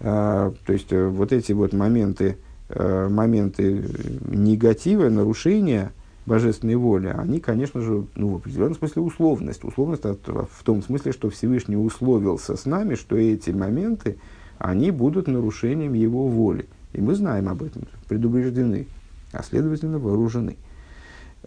[0.00, 2.36] А, то есть вот эти вот моменты,
[2.68, 3.84] моменты
[4.28, 5.92] негатива, нарушения–
[6.30, 9.64] божественной воли, они, конечно же, ну, в определенном смысле условность.
[9.64, 14.16] Условность в том смысле, что Всевышний условился с нами, что эти моменты,
[14.58, 16.66] они будут нарушением его воли.
[16.92, 18.86] И мы знаем об этом, предупреждены,
[19.32, 20.56] а следовательно вооружены.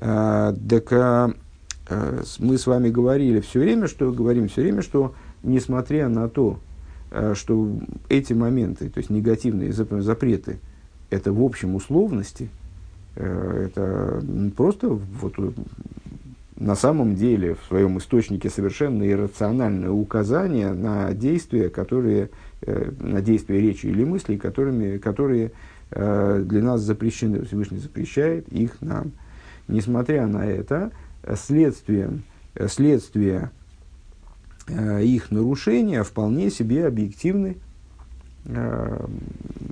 [0.02, 1.32] А, так а,
[1.88, 6.60] а, мы с вами говорили все время, что говорим все время, что несмотря на то,
[7.10, 7.72] а, что
[8.10, 10.60] эти моменты, то есть негативные запреты,
[11.10, 12.50] это в общем условности–
[13.16, 14.24] это
[14.56, 15.36] просто вот,
[16.56, 22.30] на самом деле в своем источнике совершенно иррациональное указание на действия, которые,
[22.62, 25.52] э, на действия речи или мыслей, которыми, которые
[25.92, 27.44] э, для нас запрещены.
[27.46, 29.12] Всевышний запрещает их нам.
[29.68, 30.92] Несмотря на это,
[31.36, 32.24] следствием,
[32.68, 33.52] следствие
[34.68, 37.58] их нарушения вполне себе объективны,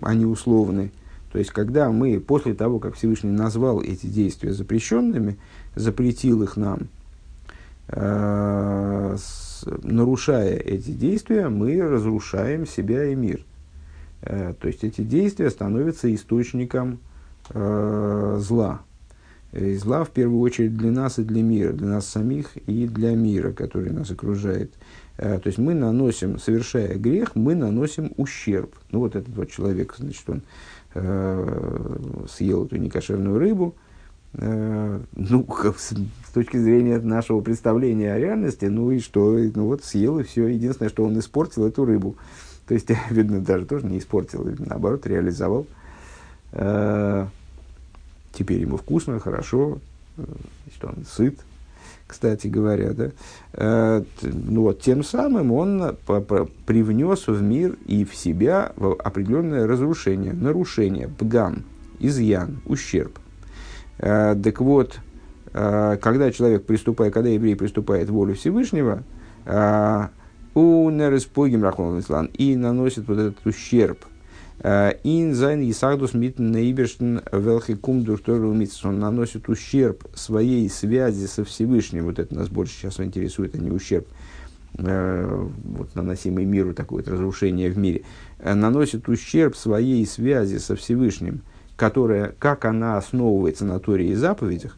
[0.02, 0.92] они условны.
[1.32, 5.38] То есть, когда мы, после того, как Всевышний назвал эти действия запрещенными,
[5.76, 6.89] запретил их нам,
[7.88, 9.17] э,
[9.84, 13.46] нарушая эти действия, мы разрушаем себя и мир.
[14.24, 17.00] Э, то есть, эти действия становятся источником
[17.50, 18.82] э, зла.
[19.54, 23.15] И зла, в первую очередь, для нас и для мира, для нас самих и для
[23.15, 24.74] мира, который нас окружает.
[25.17, 28.76] Э, то есть, мы наносим, совершая грех, мы наносим ущерб.
[28.91, 30.41] Ну, вот этот вот человек, значит, он
[30.94, 33.76] съел эту некошерную рыбу,
[34.34, 39.84] э, ну, с, с точки зрения нашего представления о реальности, ну и что, ну вот
[39.84, 40.48] съел и все.
[40.48, 42.16] Единственное, что он испортил эту рыбу.
[42.68, 45.66] То есть, видно, даже тоже не испортил, наоборот, реализовал.
[46.54, 47.28] Э,
[48.34, 49.80] теперь ему вкусно, хорошо,
[50.18, 50.24] э,
[50.76, 51.40] что он сыт,
[52.12, 53.12] кстати говоря, да,
[53.54, 55.95] э, ну, вот, тем самым он
[56.65, 61.63] привнес в мир и в себя определенное разрушение, нарушение, пгам,
[62.00, 63.17] изъян, ущерб.
[63.97, 65.00] Э, так вот,
[65.54, 69.04] э, когда человек приступает, когда еврей приступает в волю Всевышнего,
[70.54, 71.63] у Нереспогим
[72.38, 74.06] и наносит вот этот ущерб
[74.63, 78.06] Ин зайн Исахдус митн нейберштен велхи кум
[78.84, 82.06] Он наносит ущерб своей связи со Всевышним.
[82.06, 84.08] Вот это нас больше сейчас интересует, а не ущерб
[84.78, 88.04] э, вот, наносимый миру, такое вот разрушение в мире.
[88.38, 91.41] Э, наносит ущерб своей связи со Всевышним,
[91.76, 94.78] которая, как она основывается на Торе и заповедях.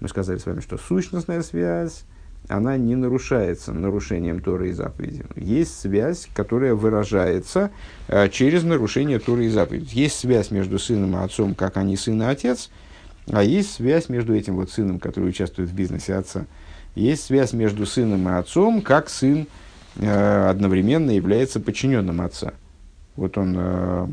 [0.00, 2.04] Мы сказали с вами, что сущностная связь,
[2.48, 5.24] она не нарушается нарушением Торы и заповеди.
[5.36, 7.70] Есть связь, которая выражается
[8.08, 9.88] э, через нарушение Торы и заповеди.
[9.92, 12.70] Есть связь между сыном и отцом, как они сын и отец,
[13.28, 16.46] а есть связь между этим вот сыном, который участвует в бизнесе отца.
[16.94, 19.48] Есть связь между сыном и отцом, как сын
[19.96, 22.54] э, одновременно является подчиненным отца.
[23.16, 24.06] Вот он э,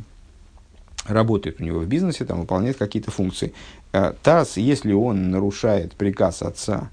[1.08, 3.54] работает у него в бизнесе, там выполняет какие-то функции.
[3.92, 6.90] Э, ТАСС, если он нарушает приказ отца,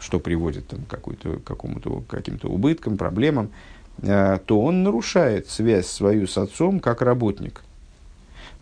[0.00, 3.50] что приводит там, к какому-то, каким-то убыткам, проблемам,
[4.02, 7.62] э, то он нарушает связь свою с отцом как работник.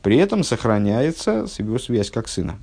[0.02, 2.56] При этом сохраняется его связь как сына.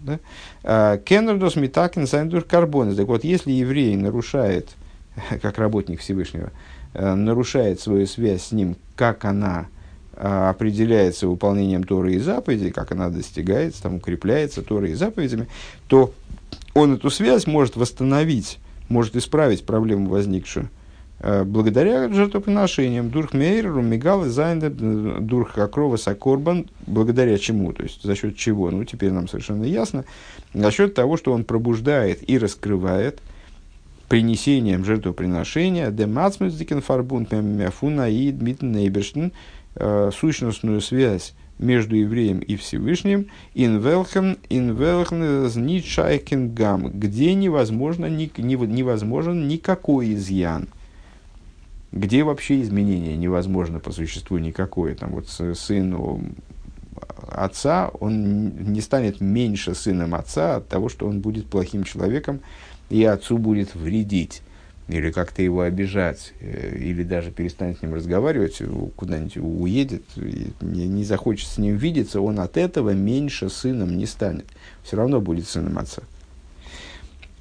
[0.63, 2.95] Э, קען ער דאָס מתקן זיין דורך קרבנות.
[2.95, 4.69] Так вот, если еврей нарушает,
[5.41, 6.51] как работник Всевышнего,
[6.93, 9.65] нарушает свою связь с ним, как она
[10.15, 15.47] определяется выполнением Торы и заповедей, как она достигается, там, укрепляется Торой и заповедями,
[15.87, 16.13] то
[16.73, 18.59] он эту связь может восстановить,
[18.89, 20.69] может исправить проблему, возникшую,
[21.19, 23.09] э, благодаря жертвоприношениям.
[23.09, 28.83] דורך מעורר ומגלה זיין דורך הקרבת הקרבן, благодаря чему, то есть за счет чего, ну
[28.85, 30.05] теперь нам совершенно ясно,
[30.53, 33.21] за счет того, что он пробуждает и раскрывает
[34.09, 39.31] принесением жертвоприношения, демацмюздикен фарбун мефуна и дмитн нейберштен,
[39.75, 41.33] э, сущностную связь
[41.63, 50.67] между евреем и Всевышним, инвелхен, инвелхен нитшайкингам, где невозможно, ни, невозможен никакой изъян.
[51.93, 54.95] где вообще изменение невозможно по существу никакое.
[54.95, 56.21] Там вот сыну
[57.29, 62.41] отца, он не станет меньше сыном отца от того, что он будет плохим человеком,
[62.89, 64.41] и отцу будет вредить,
[64.87, 68.61] или как-то его обижать, э, или даже перестанет с ним разговаривать,
[68.95, 74.45] куда-нибудь уедет, не, не захочет с ним видеться, он от этого меньше сыном не станет.
[74.83, 76.03] Все равно будет сыном отца.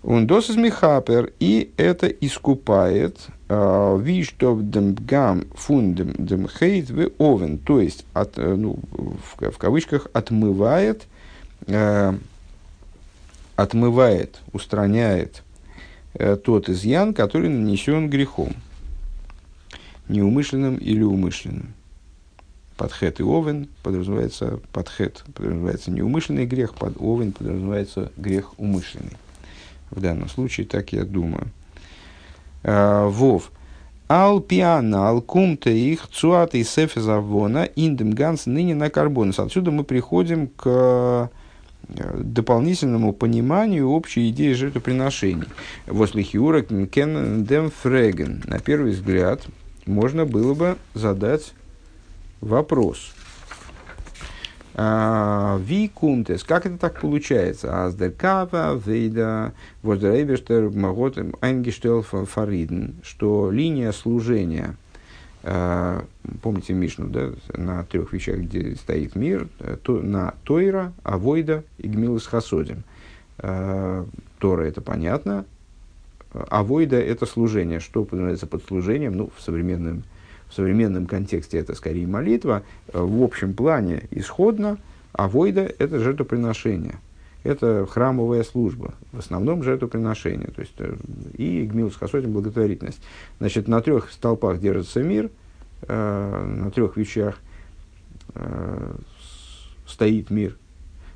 [0.02, 3.18] Он досыс михапер, и это искупает
[3.48, 9.50] а, виштов дем гам фундем дем хейт в овен, то есть, от, э, ну, в,
[9.50, 11.06] в кавычках, отмывает,
[11.68, 12.14] э,
[13.54, 15.51] отмывает, устраняет э,
[16.44, 18.54] тот изъян, который нанесен грехом,
[20.08, 21.74] неумышленным или умышленным.
[22.76, 29.16] Подхет и овен подразумевается подхет, подразумевается неумышленный грех, под овен подразумевается грех умышленный
[29.92, 31.48] в данном случае, так я думаю.
[32.64, 33.52] А, Вов.
[34.08, 39.38] Ал пиана, ал кумта их цуата и сефизавона индем ганс ныне на карбонус.
[39.38, 41.28] Отсюда мы приходим к э,
[42.18, 45.48] дополнительному пониманию общей идеи жертвоприношений.
[45.86, 48.42] Возле хиура кен дем фреген.
[48.46, 49.42] На первый взгляд
[49.86, 51.52] можно было бы задать
[52.40, 53.12] вопрос–
[54.74, 57.84] а, ви кунтес, как это так получается?
[57.84, 64.76] Аздеркава, вейда, воздрейбештер, магот, айнгештел фариден, что линия служения,
[65.42, 69.48] помните Мишну, да, на трех вещах, где стоит мир,
[69.82, 72.84] то, на Тойра, Авойда и Гмилус Хасодим.
[73.38, 74.06] А,
[74.38, 75.44] Тора это понятно,
[76.32, 77.80] Авойда это служение.
[77.80, 79.16] Что подразумевается под служением?
[79.16, 80.04] Ну, в современном
[80.52, 82.62] в современном контексте это скорее молитва,
[82.92, 84.76] э, в общем плане исходно,
[85.12, 86.96] а войда– это жертвоприношение.
[87.44, 90.48] Это храмовая служба, в основном жертвоприношение.
[90.48, 90.94] То есть, э,
[91.36, 93.00] и гмилус хасотим благотворительность.
[93.38, 95.30] Значит, на трех столпах держится мир,
[95.82, 97.38] э, на трех вещах
[98.34, 98.94] э,
[99.86, 100.56] стоит мир.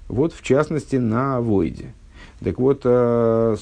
[0.09, 1.93] Вот, в частности, на войде–
[2.41, 3.57] так вот, э,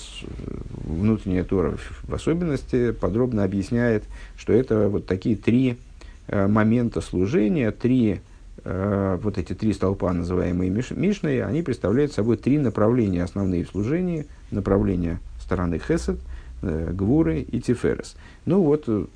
[0.85, 4.05] внутренняя Тора в особенности подробно объясняет,
[4.37, 5.79] что это вот такие три
[6.27, 8.21] э, момента служения, три,
[8.63, 14.27] вот эти три столпа, называемые Миш, Мишной, они представляют собой три направления основные в служении,
[14.51, 16.19] направления стороны Хесед,
[16.63, 18.17] Гвуры и Тиферес.
[18.47, 19.11] Ну вот, значит,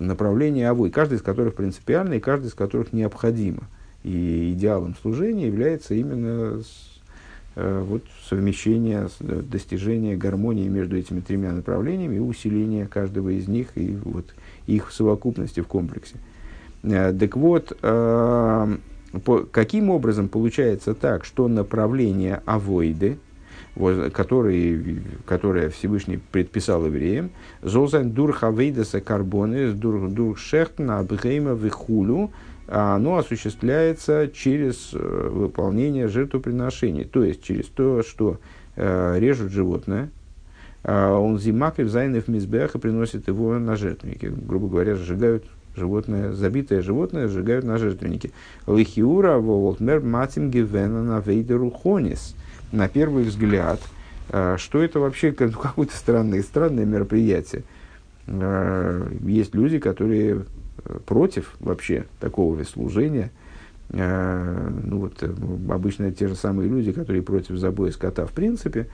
[0.00, 3.62] направление Авой, каждый из которых принципиально и каждый из которых необходимо.
[4.02, 6.60] И идеалом служения является именно
[7.56, 13.72] Э, вот, совмещение, э, достижение гармонии между этими тремя направлениями и усиление каждого из них
[13.74, 14.34] и вот,
[14.68, 16.16] их совокупности в комплексе.
[16.82, 23.18] Э, так вот, по, каким образом получается так, что направление авоиды,
[24.12, 27.30] которые, которое Всевышний предписал евреям,
[27.62, 32.30] «Золзайн дур хавейдаса карбоны, дур, дур шехтна абгейма вихулю»,
[32.72, 38.38] а оно осуществляется через э, выполнение жертвоприношений, то есть через то, что
[38.76, 40.10] э, режут животное,
[40.84, 45.44] э, он зимак и в мизбех и приносит его на жертвенники, грубо говоря, сжигают
[45.76, 48.30] животное, забитое животное сжигают на жертвеннике.
[48.66, 52.34] Лихиура волтмер матим гивена на вейдеру хонис.
[52.72, 53.80] На первый взгляд,
[54.28, 57.64] э, что это вообще какое-то странное, странное мероприятие.
[58.26, 60.44] Э, есть люди, которые
[61.06, 63.30] против вообще такого служения.
[63.90, 65.34] Э, ну вот, э,
[65.70, 68.88] обычно те же самые люди, которые против забоя скота в принципе,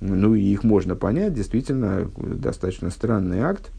[0.00, 3.70] ну и их можно понять, действительно, достаточно странный акт.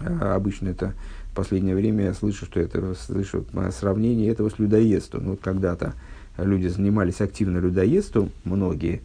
[0.00, 0.94] Э, обычно это
[1.34, 5.30] последнее время я слышу, что это слышу сравнение этого с людоедством.
[5.30, 5.94] Вот когда-то
[6.38, 9.02] люди занимались активно людоедством, многие,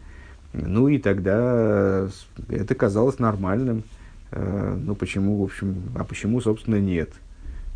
[0.52, 2.08] ну и тогда
[2.48, 3.82] это казалось нормальным.
[4.30, 7.10] Ну почему, в общем, а почему, собственно, нет?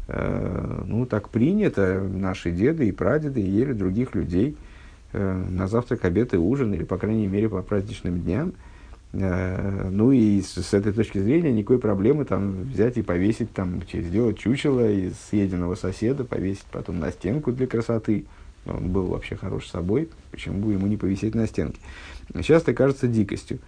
[0.09, 4.57] Э, ну, так принято, наши деды и прадеды ели других людей
[5.13, 8.53] э, на завтрак, обед и ужин, или, по крайней мере, по праздничным дням.
[9.13, 13.83] Э, ну и с, с этой точки зрения никакой проблемы там взять и повесить, там,
[13.93, 18.25] сделать чучело из съеденного соседа, повесить потом на стенку для красоты.
[18.65, 21.81] Он был вообще хорош собой, почему бы ему не повесить на стенке.
[22.37, 23.59] Сейчас это кажется дикостью.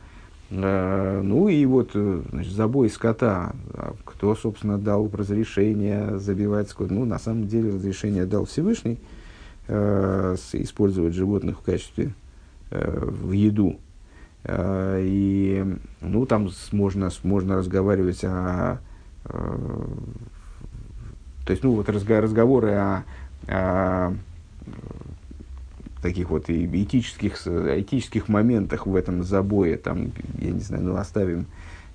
[0.50, 3.54] Э, ну и вот э, значит, забой скота.
[3.74, 6.90] А кто, собственно, дал разрешение забивать скот?
[6.90, 8.98] Ну, на самом деле, разрешение дал Всевышний
[9.66, 12.12] использовать животных в качестве
[12.70, 13.78] в еду.
[14.44, 15.64] Э, и
[16.00, 18.78] ну, там можно, можно разговаривать о...
[19.24, 19.86] Э,
[21.46, 23.04] то есть, ну, вот разговоры о,
[23.48, 24.14] о
[26.02, 31.46] таких вот этических, этических моментах в этом забое, там, я не знаю, ну, оставим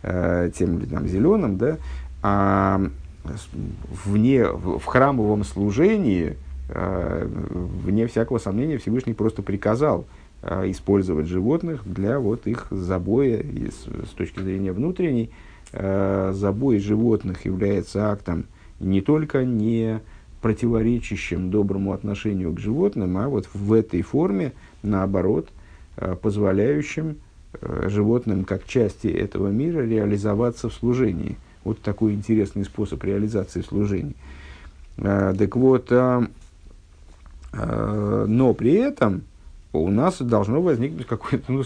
[0.04, 1.78] э, тем там, зеленым, да,
[2.22, 2.82] а
[4.06, 6.36] вне, в храмовом служении,
[6.68, 10.06] вне всякого сомнения, Всевышний просто приказал
[10.42, 15.32] использовать животных для вот их забоя и с, с точки зрения внутренней.
[15.72, 18.46] Забой животных является актом
[18.80, 20.00] не только не
[20.42, 25.50] противоречащим доброму отношению к животным, а вот в этой форме, наоборот,
[26.22, 27.18] позволяющим
[27.62, 34.16] животным как части этого мира реализоваться в служении– вот такой интересный способ реализации служений.
[34.98, 36.26] А, так вот, а,
[37.54, 39.24] а, но при этом
[39.74, 41.64] у нас должно возникнуть какое-то, ну,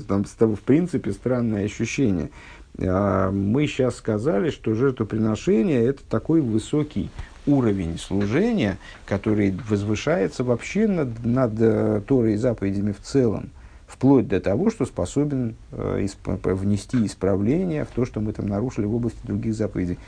[0.00, 2.30] там, в принципе, странное ощущение.
[2.78, 7.10] Мы сейчас сказали, что жертвоприношение– это такой высокий
[7.46, 8.76] уровень служения,
[9.06, 13.50] который возвышается вообще над, над э, Торой и заповедями в целом
[13.86, 18.94] вплоть до того, что способен э, внести исправление в то, что мы там нарушили в
[18.94, 19.98] области других заповедей.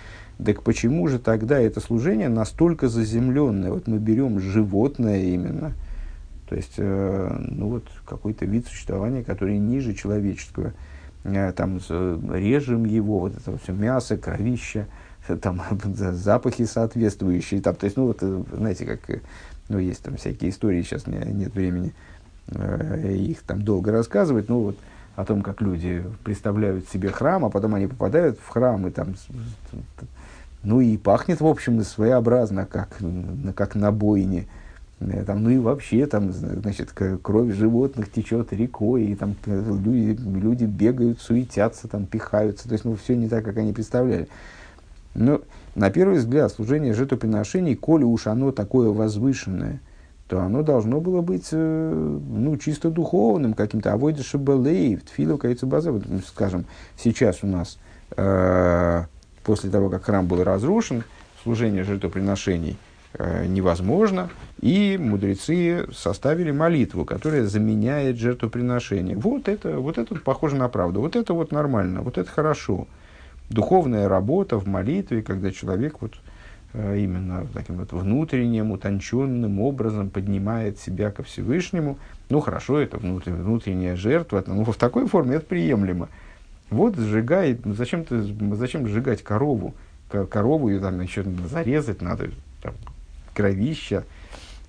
[0.44, 3.70] Так почему же тогда это служение настолько заземленное?
[3.70, 5.72] Вот мы берем животное именно,
[6.48, 10.72] то есть э, ну вот какой-то вид существования, который ниже человеческого.
[11.24, 14.86] Э, там э, режем его, вот это все мясо, кровище,
[15.42, 17.60] там запахи соответствующие.
[17.60, 19.20] Там, то есть, ну вот, знаете, как
[19.68, 21.92] ну, есть там всякие истории, сейчас не, нет времени.
[23.04, 24.78] Их там долго рассказывать, ну вот
[25.16, 29.16] о том, как люди представляют себе храм, а потом они попадают в храм, и там,
[30.62, 32.88] ну и пахнет, в общем, своеобразно, как,
[33.54, 34.46] как на бойне.
[35.00, 40.20] Э, там, ну и вообще, там, значит, кровь животных течет рекой, и там э, люди,
[40.20, 42.68] люди бегают, суетятся, там, пихаются.
[42.68, 44.28] То есть, ну, все не так, как они представляли.
[45.14, 45.40] Но,
[45.74, 49.80] на первый взгляд, служение жертвоприношений, коли уж оно такое возвышенное,
[50.28, 55.92] то оно должно было быть э, ну, чисто духовным, каким-то авойда шабалей, тфилу кайцебаза.
[55.92, 57.78] Вот, скажем, сейчас у нас,
[58.16, 59.04] э,
[59.42, 61.04] после того, как храм был разрушен,
[61.42, 62.76] служение жертвоприношений
[63.18, 64.28] невозможно,
[64.60, 69.16] и мудрецы составили молитву, которая заменяет жертвоприношение.
[69.16, 72.86] Вот это, вот это похоже на правду, вот это вот нормально, вот это хорошо.
[73.48, 76.16] Духовная работа в молитве, когда человек вот,
[76.74, 81.98] Э, именно таким вот внутренним, утонченным образом поднимает себя ко Всевышнему.
[82.28, 86.10] Ну, хорошо, это внутренняя, внутренняя жертва, но в такой форме это приемлемо.
[86.68, 88.22] Вот сжигает, ну, зачем, ты,
[88.54, 89.74] зачем сжигать корову?
[90.10, 92.30] Корову ее там еще зарезать надо,
[92.62, 92.74] там,
[93.38, 94.04] кровища,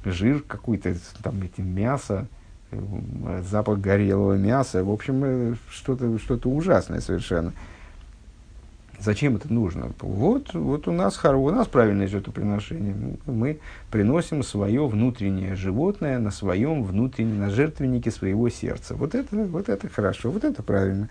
[0.06, 2.28] жир какой-то, там эти мясо,
[2.72, 4.84] э, запах горелого мяса.
[4.84, 7.52] В общем, э, что-то что ужасное совершенно.
[9.00, 9.94] Зачем это нужно?
[10.02, 13.18] Вот, вот у, нас, у нас правильное жертвоприношение.
[13.26, 13.60] Мы
[13.90, 18.94] приносим свое внутреннее животное на своем внутреннем, на жертвеннике своего сердца.
[18.96, 21.10] Вот это, вот это хорошо, вот это правильно.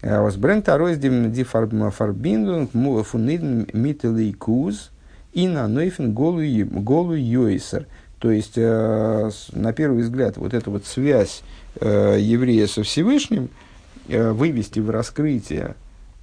[0.00, 2.70] Таройс ди фарбиндунг
[3.04, 4.91] фунидн мителей куз
[5.32, 7.86] и на нойфен голу йойсер.
[8.18, 11.42] То есть, э, на первый взгляд, вот эта вот связь
[11.80, 13.48] э, еврея со Всевышним
[14.08, 15.74] э, вывести в раскрытие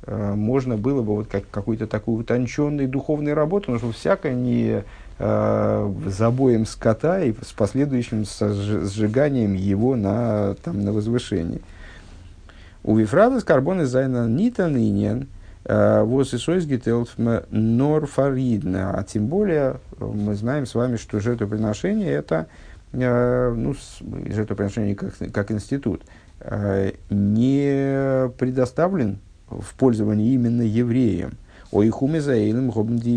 [0.08, 4.84] можно было бы вот как, какой-то такой утонченной духовной работы, потому что всякое не
[5.20, 11.62] э, забоем скота и с последующим сжиганием его на, там, на возвышении.
[12.84, 15.39] У Вифрада с карбона зайна нита нынен, э,
[16.04, 16.66] воз и сойс
[17.52, 18.98] норфаридна.
[18.98, 22.48] А тем более э, мы знаем с вами, что жертвоприношение это
[22.92, 23.76] ну,
[24.26, 26.02] жертвоприношение как, как институт
[27.12, 31.34] не предоставлен в пользовании именно евреям.
[31.72, 31.84] О
[32.20, 32.72] заэлем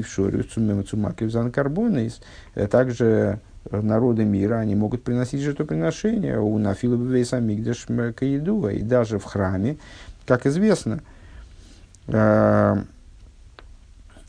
[0.06, 2.20] шорю цумакив занкарбонис.
[2.54, 3.40] Э, также
[3.70, 8.72] народы мира, они могут приносить жертвоприношения у нафилов вейсамигдаш каидуа.
[8.72, 9.78] И даже в храме,
[10.26, 11.21] как известно, э,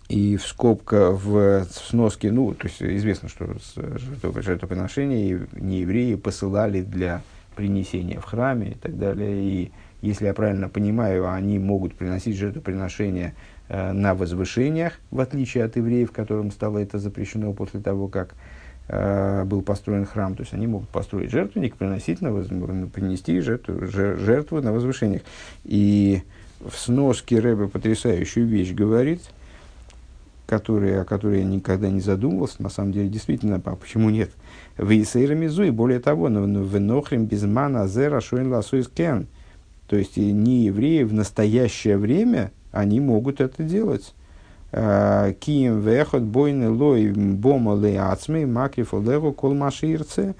[0.09, 7.21] и в скобка в сноске, ну, то есть известно, что жертвоприношения не евреи посылали для
[7.55, 9.43] принесения в храме и так далее.
[9.43, 9.71] И
[10.01, 13.35] если я правильно понимаю, они могут приносить жертвоприношения
[13.69, 18.35] э, на возвышениях, в отличие от евреев, которым стало это запрещено после того, как
[18.89, 20.35] э, был построен храм.
[20.35, 22.47] То есть они могут построить жертвенник, приносить на воз...
[22.47, 25.21] принести жертву, жертву на возвышениях.
[25.63, 26.23] И
[26.67, 29.21] в сноске Рэбе потрясающую вещь говорит,
[30.45, 34.31] который, о которой я никогда не задумывался, на самом деле, действительно, а почему нет?
[34.77, 39.27] В Исейрамизу, и более того, в Нохрим Безмана Зера Шоин Ласуис Кен–
[39.87, 44.15] то есть и не евреи в настоящее время, они могут это делать.
[44.71, 50.33] А, Кием вехот бойны лой бома ле ацмей макриф олегу кол маширце.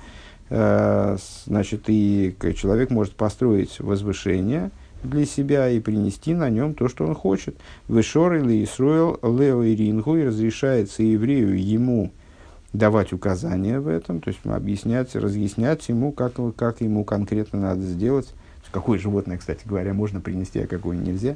[0.49, 4.71] А, значит, и человек может построить возвышение
[5.03, 7.55] для себя и принести на нем то, что он хочет.
[7.87, 12.11] Вышор или Исруэл Лео и Рингу, и разрешается еврею ему
[12.71, 18.33] давать указания в этом, то есть объяснять, разъяснять ему, как, как ему конкретно надо сделать,
[18.71, 21.35] какое животное, кстати говоря, можно принести, а какое нельзя.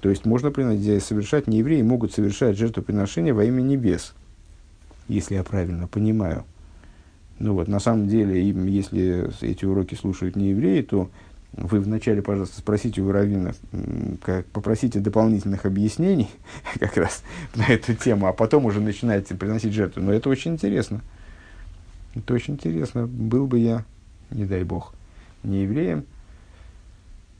[0.00, 4.14] То есть можно приносить, совершать, не евреи могут совершать жертвоприношения во имя небес,
[5.08, 6.44] если я правильно понимаю.
[7.40, 11.10] Ну вот, на самом деле, если эти уроки слушают не евреи, то
[11.56, 13.52] вы вначале, пожалуйста, спросите у Равина,
[14.22, 16.28] как, попросите дополнительных объяснений
[16.80, 17.22] как раз
[17.54, 20.02] на эту тему, а потом уже начинаете приносить жертву.
[20.02, 21.00] Но это очень интересно.
[22.14, 23.06] Это очень интересно.
[23.06, 23.84] Был бы я,
[24.30, 24.94] не дай бог,
[25.44, 26.04] не евреем,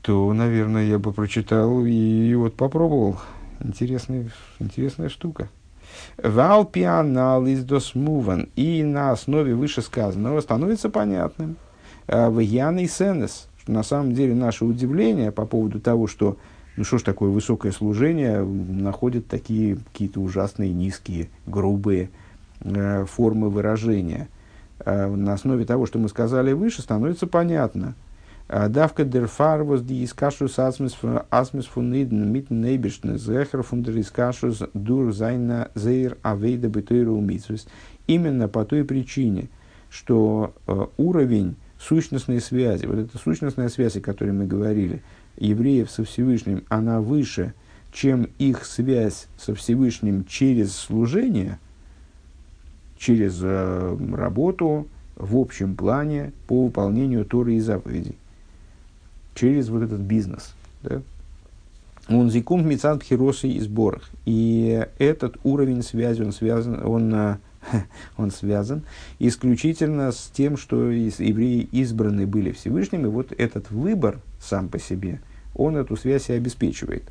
[0.01, 3.19] то, наверное, я бы прочитал и, и вот попробовал.
[3.59, 5.49] Интересная, интересная штука.
[6.17, 8.49] Валпианал из досмуван.
[8.55, 11.57] И на основе вышесказанного становится понятным.
[12.07, 16.37] «А в Яный Сенес, на самом деле наше удивление по поводу того, что
[16.77, 22.09] ну что ж такое высокое служение, находят такие какие-то ужасные, низкие, грубые
[22.61, 24.27] э, формы выражения.
[24.79, 27.95] Э, на основе того, что мы сказали выше, становится понятно.
[28.47, 33.97] Э, דוקא דערפאַר וואָס די התקשרות עצמית פון אידן מיטן אויבערשטן איז העכער פון דער
[33.99, 37.23] התקשרות דורך זייער עבודה בתורה.
[38.07, 39.47] Именно по той причине,
[39.89, 41.55] что э, уровень
[41.85, 45.01] сущностной связи, вот эта сущностная связь, о которой мы говорили,
[45.37, 47.53] евреев со Всевышним, она выше,
[47.91, 51.59] чем их связь со Всевышним через служение,
[52.97, 58.15] через э, работу в общем плане по выполнению Торы и заповедей,
[59.33, 60.53] через вот этот бизнес.
[62.07, 64.09] Он зикум мецад хиросы и сборах.
[64.25, 67.37] И этот уровень связи, он связан, он э,
[68.17, 68.83] он связан
[69.19, 75.21] исключительно с тем, что евреи избраны были Всевышним, и вот этот выбор сам по себе,
[75.55, 77.03] он эту связь и обеспечивает.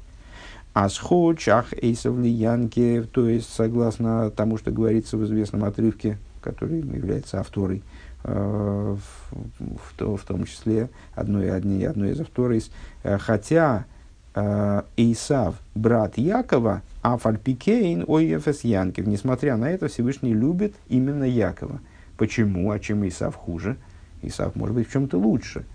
[0.73, 7.39] Асхо, чах, эйсов, лиянки, то есть, согласно тому, что говорится в известном отрывке, который является
[7.39, 7.85] авторой,
[8.25, 12.65] э, в, в, том числе одной, одной, одной из авторов,
[13.05, 13.87] э, хотя
[14.35, 19.07] э, Исав, брат Якова, а фальпикейн ой Янкев.
[19.07, 21.81] Несмотря на это, Всевышний любит именно Якова.
[22.17, 22.71] Почему?
[22.71, 23.77] А чем Исав хуже?
[24.23, 25.67] Исав может быть в чем-то лучше.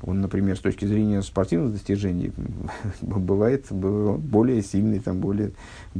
[0.00, 2.32] Он, например, с точки зрения спортивных достижений,
[3.02, 5.52] бывает более сильный, там, более,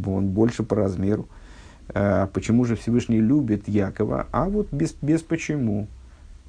[0.07, 1.29] он больше по размеру.
[1.93, 4.29] А почему же Всевышний любит Якова?
[4.33, 5.89] А вот без, без почему.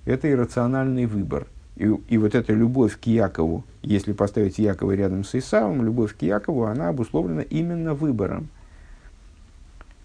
[0.05, 1.47] Это иррациональный выбор–
[1.78, 6.21] и, и вот эта любовь к Якову, если поставить Якова рядом с Исавом, любовь к
[6.23, 8.49] Якову, она обусловлена именно выбором,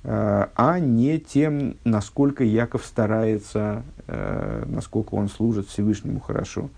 [0.05, 6.69] а, а не тем, насколько Яков старается, э, насколько он служит Всевышнему хорошо.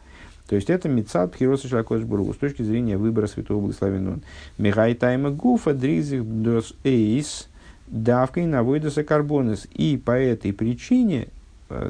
[0.49, 4.21] То есть это Мецад Пхироса Шлакош Бургу с точки зрения выбора святого благословенного.
[4.59, 7.49] Михай Тайма Гуфа Дризих Дос Эйс
[7.87, 9.67] Давкой Навойдаса Карбонес.
[9.73, 11.29] И по этой причине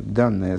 [0.05, 0.59] данное,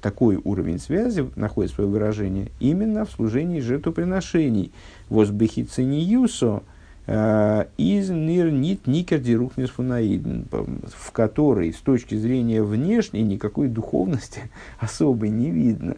[0.00, 4.72] такой уровень связи находит свое выражение именно в служении жертвоприношений.
[5.08, 6.62] Возбехицениюсо
[7.06, 14.42] э, из нир нит никер дирухнис фунаиден, в которой с точки зрения внешней никакой духовности
[14.80, 15.96] особой не видно.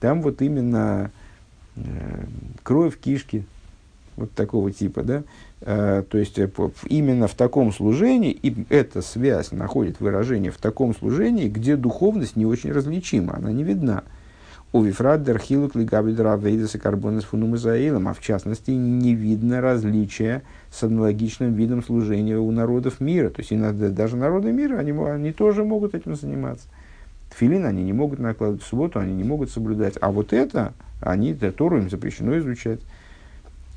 [0.00, 1.10] Там вот именно
[1.76, 2.24] э,
[2.62, 3.44] кровь, кишки,
[4.20, 5.22] вот такого типа, да,
[5.62, 6.48] Э, то есть э,
[6.86, 12.46] именно в таком служении, и эта связь находит выражение в таком служении, где духовность не
[12.46, 14.04] очень различима, она не видна.
[14.72, 20.82] У Вифраддер Хилук Лигабидра Вейдеса Карбонес Фунум Изаилом, а в частности не видно различия с
[20.84, 23.30] аналогичным видом служения у народов мира.
[23.30, 26.68] То есть иногда даже народы мира, они, они тоже могут этим заниматься.
[27.36, 29.94] Филин они не могут накладывать в субботу, они не могут соблюдать.
[30.00, 32.80] А вот это, они, Тору им запрещено изучать.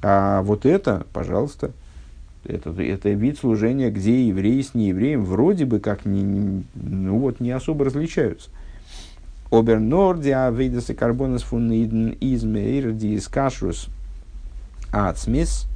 [0.04, 1.72] А вот это, пожалуйста,
[2.44, 7.52] это, это вид служения, где евреи с неевреем вроде бы как не, ну вот, не
[7.52, 8.50] особо различаются.
[9.50, 13.88] Обернордия вейдеса карбонас фуниден измейр диис кашрус
[14.92, 15.68] ацмис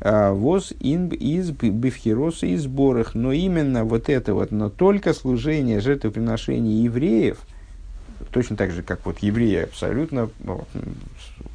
[0.00, 3.14] а, воз ин из бифхироса и сборах.
[3.14, 7.38] Но именно вот это вот, но только служение жертвоприношений евреев,
[8.32, 10.28] точно так же, как вот евреи абсолютно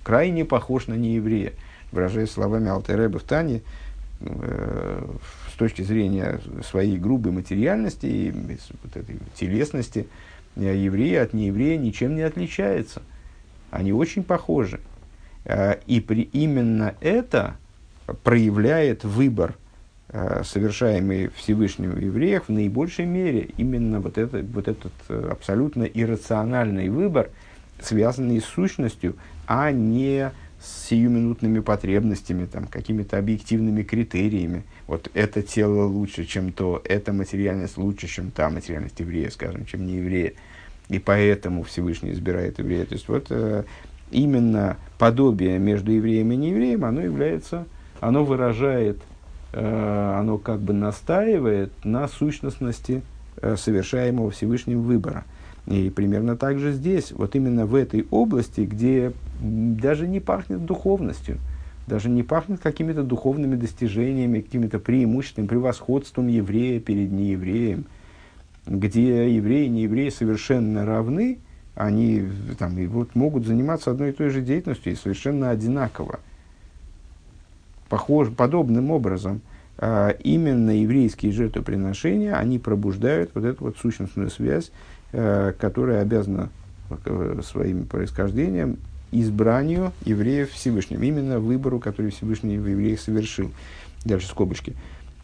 [0.03, 1.51] крайне похож на нееврея
[1.91, 3.61] выражаясь словами Алтереба в Тане,
[4.21, 5.05] э,
[5.55, 8.31] с точки зрения своей грубой материальности и
[8.83, 10.07] вот этой телесности,
[10.57, 13.01] э, евреи от нееврея ничем не отличаются.
[13.71, 14.81] Они очень похожи.
[15.45, 17.55] Э, и при, именно это
[18.23, 19.55] проявляет выбор,
[20.09, 23.49] э, совершаемый Всевышним в евреях в наибольшей мере.
[23.55, 27.29] Именно вот, это, вот этот абсолютно иррациональный выбор,
[27.79, 29.15] связанный с сущностью,
[29.47, 34.63] а не с сиюминутными потребностями, там, какими-то объективными критериями.
[34.87, 39.85] Вот это тело лучше, чем то, эта материальность лучше, чем та материальность еврея, скажем, чем
[39.85, 40.33] не еврея.
[40.89, 42.85] И поэтому Всевышний избирает еврея.
[42.85, 43.63] То есть вот э,
[44.11, 47.65] именно подобие между евреем и неевреем, оно является,
[47.99, 48.99] оно выражает,
[49.53, 53.01] э, оно как бы настаивает на сущностности
[53.37, 55.25] э, совершаемого Всевышним выбора.
[55.67, 59.13] И примерно так же здесь, вот именно в этой области, где
[59.45, 61.37] даже не пахнет духовностью,
[61.87, 67.85] даже не пахнет какими-то духовными достижениями, какими-то преимуществами, превосходством еврея перед неевреем,
[68.65, 71.39] где евреи и неевреи совершенно равны,
[71.75, 72.27] они
[72.57, 76.19] там, и вот могут заниматься одной и той же деятельностью и совершенно одинаково.
[77.89, 79.41] Похож, подобным образом,
[79.77, 84.71] а, именно еврейские жертвоприношения, они пробуждают вот эту вот сущностную связь
[85.17, 86.49] Э, которая обязана
[86.89, 88.79] э, своим происхождением
[89.11, 93.51] избранию евреев Всевышним, именно выбору, который Всевышний в евреях совершил.
[94.03, 94.75] Дальше скобочки.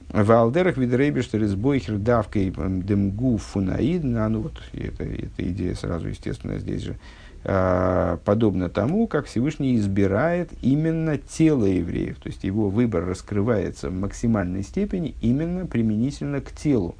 [0.10, 6.60] В Алдерах видрейбештер из бойхер давкой демгу фунаид, ну вот это, эта идея сразу естественно
[6.60, 6.98] здесь же,
[7.44, 13.94] а, подобно тому, как Всевышний избирает именно тело евреев, то есть его выбор раскрывается в
[13.94, 16.96] максимальной степени именно применительно к телу,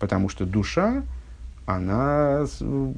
[0.00, 1.02] потому что душа,
[1.66, 2.46] она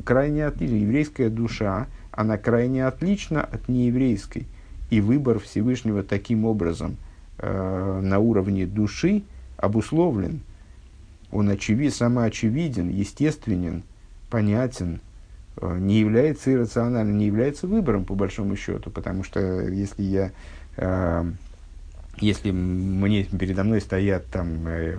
[0.05, 0.77] крайне отлична.
[0.77, 4.47] Еврейская душа, она крайне отлична от нееврейской.
[4.91, 6.97] И выбор Всевышнего таким образом
[7.39, 9.23] э, на уровне души
[9.57, 10.41] обусловлен.
[11.31, 13.83] Он очевид, самоочевиден, естественен,
[14.29, 15.01] понятен,
[15.57, 18.91] э, не является иррациональным, не является выбором, по большому счету.
[18.91, 20.31] Потому что если я
[20.77, 21.33] э,
[22.19, 24.99] если мне передо мной стоят там э,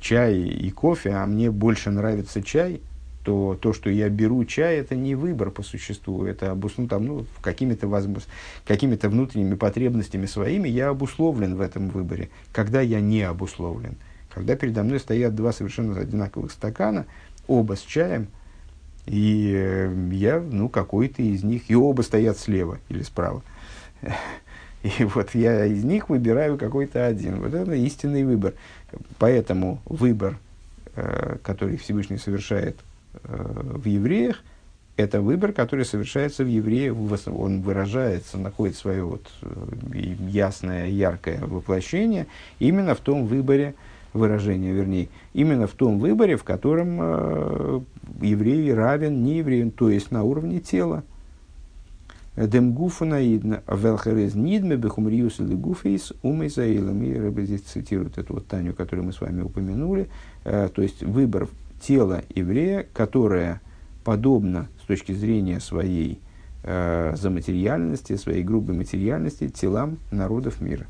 [0.00, 2.80] чай и кофе, а мне больше нравится чай,
[3.24, 7.26] то то, что я беру чай, это не выбор по существу, это обусловлено там, ну,
[7.40, 8.28] какими-то, возможно,
[8.66, 12.28] какими-то внутренними потребностями своими, я обусловлен в этом выборе.
[12.52, 13.96] Когда я не обусловлен,
[14.32, 17.06] когда передо мной стоят два совершенно одинаковых стакана,
[17.48, 18.28] оба с чаем,
[19.06, 23.42] и э, я, ну, какой-то из них, и оба стоят слева или справа.
[24.82, 27.40] И вот я из них выбираю какой-то один.
[27.40, 28.52] Вот это истинный выбор.
[29.18, 30.36] Поэтому выбор,
[30.94, 32.76] э, который Всевышний совершает
[33.22, 34.42] в евреях,
[34.96, 36.94] это выбор, который совершается в евреях,
[37.26, 42.26] он выражается, находит свое вот э, ясное, яркое воплощение
[42.60, 43.74] именно в том выборе,
[44.12, 47.80] выражение, вернее, именно в том выборе, в котором э,
[48.22, 51.02] еврей равен неевреям, то есть на уровне тела.
[52.36, 57.02] Демгуфу наидна, велхерез нидме бехумриус или гуфейс умой заилом.
[57.04, 60.08] И Рэбе здесь цитирует эту вот Таню, которую мы с вами упомянули.
[60.44, 61.48] Э, то есть выбор
[61.86, 63.60] тела еврея, которое
[64.04, 66.20] подобно с точки зрения своей
[66.62, 70.86] э, заматериальности, своей грубой материальности телам народов мира.